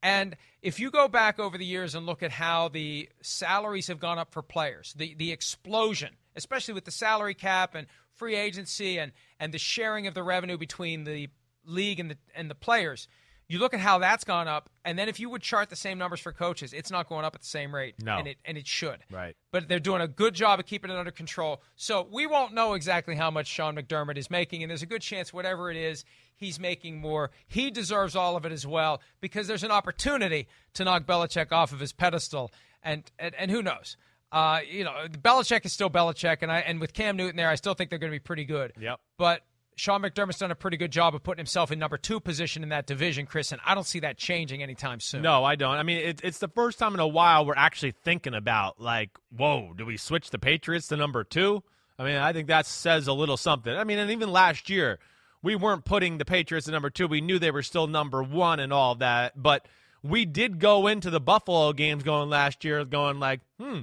And 0.02 0.36
if 0.62 0.80
you 0.80 0.90
go 0.90 1.08
back 1.08 1.38
over 1.38 1.58
the 1.58 1.64
years 1.64 1.94
and 1.94 2.06
look 2.06 2.22
at 2.22 2.30
how 2.30 2.68
the 2.68 3.08
salaries 3.22 3.88
have 3.88 3.98
gone 3.98 4.18
up 4.18 4.32
for 4.32 4.40
players, 4.42 4.94
the 4.96 5.14
the 5.14 5.32
explosion 5.32 6.16
especially 6.36 6.74
with 6.74 6.84
the 6.84 6.90
salary 6.90 7.34
cap 7.34 7.74
and 7.74 7.86
free 8.14 8.36
agency 8.36 8.98
and 8.98 9.12
and 9.38 9.52
the 9.52 9.58
sharing 9.58 10.06
of 10.06 10.14
the 10.14 10.22
revenue 10.22 10.56
between 10.56 11.04
the 11.04 11.28
league 11.64 12.00
and 12.00 12.10
the 12.10 12.16
and 12.34 12.50
the 12.50 12.54
players. 12.54 13.08
You 13.46 13.58
look 13.58 13.74
at 13.74 13.80
how 13.80 13.98
that's 13.98 14.24
gone 14.24 14.48
up, 14.48 14.70
and 14.84 14.98
then 14.98 15.08
if 15.08 15.20
you 15.20 15.28
would 15.28 15.42
chart 15.42 15.68
the 15.68 15.76
same 15.76 15.98
numbers 15.98 16.20
for 16.20 16.32
coaches, 16.32 16.72
it's 16.72 16.90
not 16.90 17.08
going 17.08 17.24
up 17.24 17.34
at 17.34 17.42
the 17.42 17.46
same 17.46 17.74
rate. 17.74 17.94
No. 18.02 18.16
and 18.16 18.26
it 18.26 18.38
and 18.44 18.56
it 18.56 18.66
should. 18.66 19.00
Right. 19.10 19.36
But 19.52 19.68
they're 19.68 19.80
doing 19.80 20.00
a 20.00 20.08
good 20.08 20.34
job 20.34 20.60
of 20.60 20.66
keeping 20.66 20.90
it 20.90 20.96
under 20.96 21.10
control. 21.10 21.62
So 21.76 22.08
we 22.10 22.26
won't 22.26 22.54
know 22.54 22.72
exactly 22.72 23.16
how 23.16 23.30
much 23.30 23.46
Sean 23.46 23.76
McDermott 23.76 24.16
is 24.16 24.30
making, 24.30 24.62
and 24.62 24.70
there's 24.70 24.82
a 24.82 24.86
good 24.86 25.02
chance 25.02 25.32
whatever 25.32 25.70
it 25.70 25.76
is, 25.76 26.04
he's 26.36 26.58
making 26.58 27.00
more. 27.00 27.30
He 27.46 27.70
deserves 27.70 28.16
all 28.16 28.36
of 28.36 28.46
it 28.46 28.52
as 28.52 28.66
well 28.66 29.02
because 29.20 29.46
there's 29.46 29.64
an 29.64 29.70
opportunity 29.70 30.48
to 30.74 30.84
knock 30.84 31.04
Belichick 31.04 31.52
off 31.52 31.72
of 31.72 31.80
his 31.80 31.92
pedestal, 31.92 32.50
and 32.82 33.10
and, 33.18 33.34
and 33.34 33.50
who 33.50 33.62
knows. 33.62 33.96
Uh, 34.32 34.60
you 34.68 34.82
know, 34.82 34.92
Belichick 35.10 35.64
is 35.64 35.72
still 35.72 35.90
Belichick, 35.90 36.38
and 36.40 36.50
I 36.50 36.60
and 36.60 36.80
with 36.80 36.92
Cam 36.92 37.16
Newton 37.16 37.36
there, 37.36 37.50
I 37.50 37.54
still 37.56 37.74
think 37.74 37.90
they're 37.90 38.00
going 38.00 38.10
to 38.10 38.16
be 38.16 38.22
pretty 38.22 38.44
good. 38.44 38.72
Yep. 38.80 38.98
But 39.16 39.42
Sean 39.76 40.02
McDermott's 40.02 40.38
done 40.38 40.50
a 40.50 40.54
pretty 40.54 40.76
good 40.76 40.92
job 40.92 41.14
of 41.14 41.22
putting 41.22 41.38
himself 41.38 41.72
in 41.72 41.78
number 41.78 41.96
two 41.96 42.20
position 42.20 42.62
in 42.62 42.68
that 42.68 42.86
division, 42.86 43.26
Chris, 43.26 43.50
and 43.50 43.60
I 43.64 43.74
don't 43.74 43.86
see 43.86 44.00
that 44.00 44.16
changing 44.16 44.62
anytime 44.62 45.00
soon. 45.00 45.22
No, 45.22 45.44
I 45.44 45.56
don't. 45.56 45.76
I 45.76 45.82
mean, 45.82 45.98
it, 45.98 46.20
it's 46.22 46.38
the 46.38 46.48
first 46.48 46.78
time 46.78 46.94
in 46.94 47.00
a 47.00 47.08
while 47.08 47.44
we're 47.44 47.54
actually 47.56 47.90
thinking 47.90 48.34
about, 48.34 48.80
like, 48.80 49.10
whoa, 49.36 49.72
do 49.76 49.84
we 49.84 49.96
switch 49.96 50.30
the 50.30 50.38
Patriots 50.38 50.88
to 50.88 50.96
number 50.96 51.24
two? 51.24 51.62
I 51.98 52.04
mean, 52.04 52.16
I 52.16 52.32
think 52.32 52.48
that 52.48 52.66
says 52.66 53.08
a 53.08 53.12
little 53.12 53.36
something. 53.36 53.74
I 53.74 53.84
mean, 53.84 53.98
and 53.98 54.10
even 54.10 54.30
last 54.30 54.70
year, 54.70 54.98
we 55.42 55.56
weren't 55.56 55.84
putting 55.84 56.18
the 56.18 56.24
Patriots 56.24 56.68
at 56.68 56.72
number 56.72 56.90
two. 56.90 57.06
We 57.06 57.20
knew 57.20 57.38
they 57.38 57.50
were 57.50 57.62
still 57.62 57.86
number 57.86 58.22
one 58.22 58.60
and 58.60 58.72
all 58.72 58.94
that. 58.96 59.40
But 59.40 59.66
we 60.02 60.24
did 60.24 60.58
go 60.58 60.86
into 60.86 61.10
the 61.10 61.20
Buffalo 61.20 61.72
games 61.72 62.02
going 62.02 62.30
last 62.30 62.64
year 62.64 62.84
going, 62.84 63.20
like, 63.20 63.40
hmm, 63.60 63.82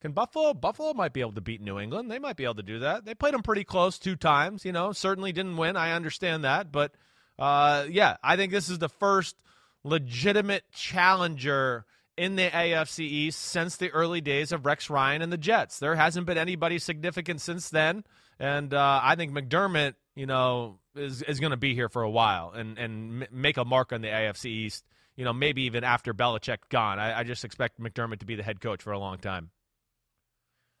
can 0.00 0.12
Buffalo? 0.12 0.54
Buffalo 0.54 0.94
might 0.94 1.12
be 1.12 1.20
able 1.20 1.32
to 1.32 1.40
beat 1.40 1.60
New 1.60 1.78
England. 1.78 2.10
They 2.10 2.18
might 2.18 2.36
be 2.36 2.44
able 2.44 2.54
to 2.56 2.62
do 2.62 2.78
that. 2.80 3.04
They 3.04 3.14
played 3.14 3.34
them 3.34 3.42
pretty 3.42 3.64
close 3.64 3.98
two 3.98 4.16
times. 4.16 4.64
You 4.64 4.72
know, 4.72 4.92
certainly 4.92 5.32
didn't 5.32 5.56
win. 5.56 5.76
I 5.76 5.92
understand 5.92 6.44
that, 6.44 6.70
but 6.70 6.92
uh, 7.38 7.86
yeah, 7.90 8.16
I 8.22 8.36
think 8.36 8.52
this 8.52 8.68
is 8.68 8.78
the 8.78 8.88
first 8.88 9.36
legitimate 9.84 10.64
challenger 10.72 11.84
in 12.16 12.36
the 12.36 12.48
AFC 12.48 13.00
East 13.00 13.40
since 13.40 13.76
the 13.76 13.90
early 13.90 14.20
days 14.20 14.52
of 14.52 14.66
Rex 14.66 14.90
Ryan 14.90 15.22
and 15.22 15.32
the 15.32 15.38
Jets. 15.38 15.78
There 15.78 15.94
hasn't 15.94 16.26
been 16.26 16.38
anybody 16.38 16.78
significant 16.78 17.40
since 17.40 17.68
then, 17.70 18.04
and 18.38 18.74
uh, 18.74 19.00
I 19.02 19.14
think 19.16 19.32
McDermott, 19.32 19.94
you 20.14 20.26
know, 20.26 20.78
is 20.94 21.22
is 21.22 21.40
going 21.40 21.52
to 21.52 21.56
be 21.56 21.74
here 21.74 21.88
for 21.88 22.02
a 22.02 22.10
while 22.10 22.52
and 22.52 22.78
and 22.78 23.22
m- 23.22 23.28
make 23.32 23.56
a 23.56 23.64
mark 23.64 23.92
on 23.92 24.02
the 24.02 24.08
AFC 24.08 24.46
East. 24.46 24.84
You 25.16 25.24
know, 25.24 25.32
maybe 25.32 25.62
even 25.62 25.82
after 25.82 26.14
Belichick 26.14 26.58
gone. 26.68 27.00
I, 27.00 27.20
I 27.20 27.22
just 27.24 27.44
expect 27.44 27.80
McDermott 27.80 28.20
to 28.20 28.26
be 28.26 28.36
the 28.36 28.44
head 28.44 28.60
coach 28.60 28.82
for 28.82 28.92
a 28.92 29.00
long 29.00 29.18
time. 29.18 29.50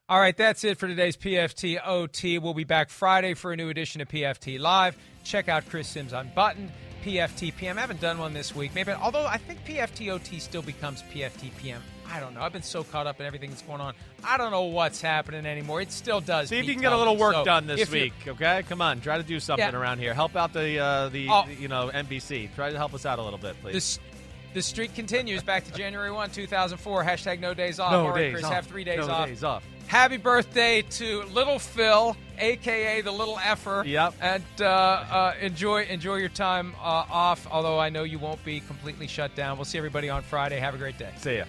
All 0.08 0.18
right, 0.18 0.34
that's 0.34 0.64
it 0.64 0.78
for 0.78 0.88
today's 0.88 1.18
PFT 1.18 1.78
OT. 1.86 2.38
We'll 2.38 2.54
be 2.54 2.64
back 2.64 2.88
Friday 2.88 3.34
for 3.34 3.52
a 3.52 3.56
new 3.56 3.68
edition 3.68 4.00
of 4.00 4.08
PFT 4.08 4.58
Live. 4.58 4.96
Check 5.22 5.50
out 5.50 5.68
Chris 5.68 5.86
Sims 5.86 6.14
Unbuttoned, 6.14 6.70
PFT 7.04 7.54
PM. 7.54 7.76
I 7.76 7.82
haven't 7.82 8.00
done 8.00 8.16
one 8.16 8.32
this 8.32 8.54
week. 8.54 8.74
Maybe, 8.74 8.90
although 8.92 9.26
I 9.26 9.36
think 9.36 9.62
PFT 9.66 10.10
OT 10.10 10.38
still 10.38 10.62
becomes 10.62 11.02
PFT 11.12 11.50
PM. 11.58 11.82
I 12.10 12.20
don't 12.20 12.32
know. 12.34 12.40
I've 12.40 12.54
been 12.54 12.62
so 12.62 12.84
caught 12.84 13.06
up 13.06 13.20
in 13.20 13.26
everything 13.26 13.50
that's 13.50 13.60
going 13.60 13.82
on. 13.82 13.92
I 14.24 14.38
don't 14.38 14.50
know 14.50 14.62
what's 14.62 15.02
happening 15.02 15.44
anymore. 15.44 15.82
It 15.82 15.92
still 15.92 16.22
does. 16.22 16.48
See 16.48 16.56
if 16.58 16.64
you 16.64 16.72
can 16.72 16.80
get 16.80 16.92
a 16.92 16.96
little 16.96 17.18
work 17.18 17.34
So 17.34 17.44
done 17.44 17.66
this 17.66 17.90
week, 17.90 18.14
okay? 18.26 18.62
Come 18.66 18.80
on, 18.80 19.02
try 19.02 19.18
to 19.18 19.22
do 19.22 19.38
something 19.38 19.62
Yeah. 19.74 19.78
around 19.78 19.98
here. 19.98 20.14
Help 20.14 20.36
out 20.36 20.54
the 20.54 20.78
uh, 20.78 21.08
the, 21.10 21.28
Oh. 21.30 21.44
the, 21.46 21.52
you 21.56 21.68
know 21.68 21.90
NBC. 21.92 22.48
Try 22.54 22.70
to 22.70 22.78
help 22.78 22.94
us 22.94 23.04
out 23.04 23.18
a 23.18 23.22
little 23.22 23.38
bit, 23.38 23.60
please. 23.60 23.74
This, 23.74 23.98
the 24.54 24.62
streak 24.62 24.94
continues 24.94 25.42
back 25.42 25.64
to 25.66 25.72
January 25.74 26.10
1, 26.10 26.30
2004. 26.30 27.04
Hashtag 27.04 27.40
no 27.40 27.52
days 27.52 27.78
off. 27.78 27.92
no 27.92 28.06
All 28.06 28.10
right, 28.12 28.16
days 28.16 28.32
Chris, 28.32 28.44
off. 28.46 28.52
have 28.54 28.66
three 28.66 28.84
days 28.84 29.06
no 29.06 29.12
off. 29.12 29.28
days 29.28 29.44
off. 29.44 29.62
Happy 29.88 30.18
birthday 30.18 30.82
to 30.82 31.22
Little 31.32 31.58
Phil, 31.58 32.14
aka 32.38 33.00
the 33.00 33.10
Little 33.10 33.38
Effer. 33.38 33.84
Yep. 33.86 34.14
And 34.20 34.44
uh, 34.60 34.64
uh, 34.66 35.34
enjoy 35.40 35.84
enjoy 35.84 36.16
your 36.16 36.28
time 36.28 36.74
uh, 36.78 37.06
off. 37.10 37.46
Although 37.50 37.78
I 37.78 37.88
know 37.88 38.02
you 38.02 38.18
won't 38.18 38.44
be 38.44 38.60
completely 38.60 39.06
shut 39.06 39.34
down. 39.34 39.56
We'll 39.56 39.64
see 39.64 39.78
everybody 39.78 40.10
on 40.10 40.22
Friday. 40.22 40.58
Have 40.58 40.74
a 40.74 40.78
great 40.78 40.98
day. 40.98 41.12
See 41.16 41.38
ya. 41.38 41.44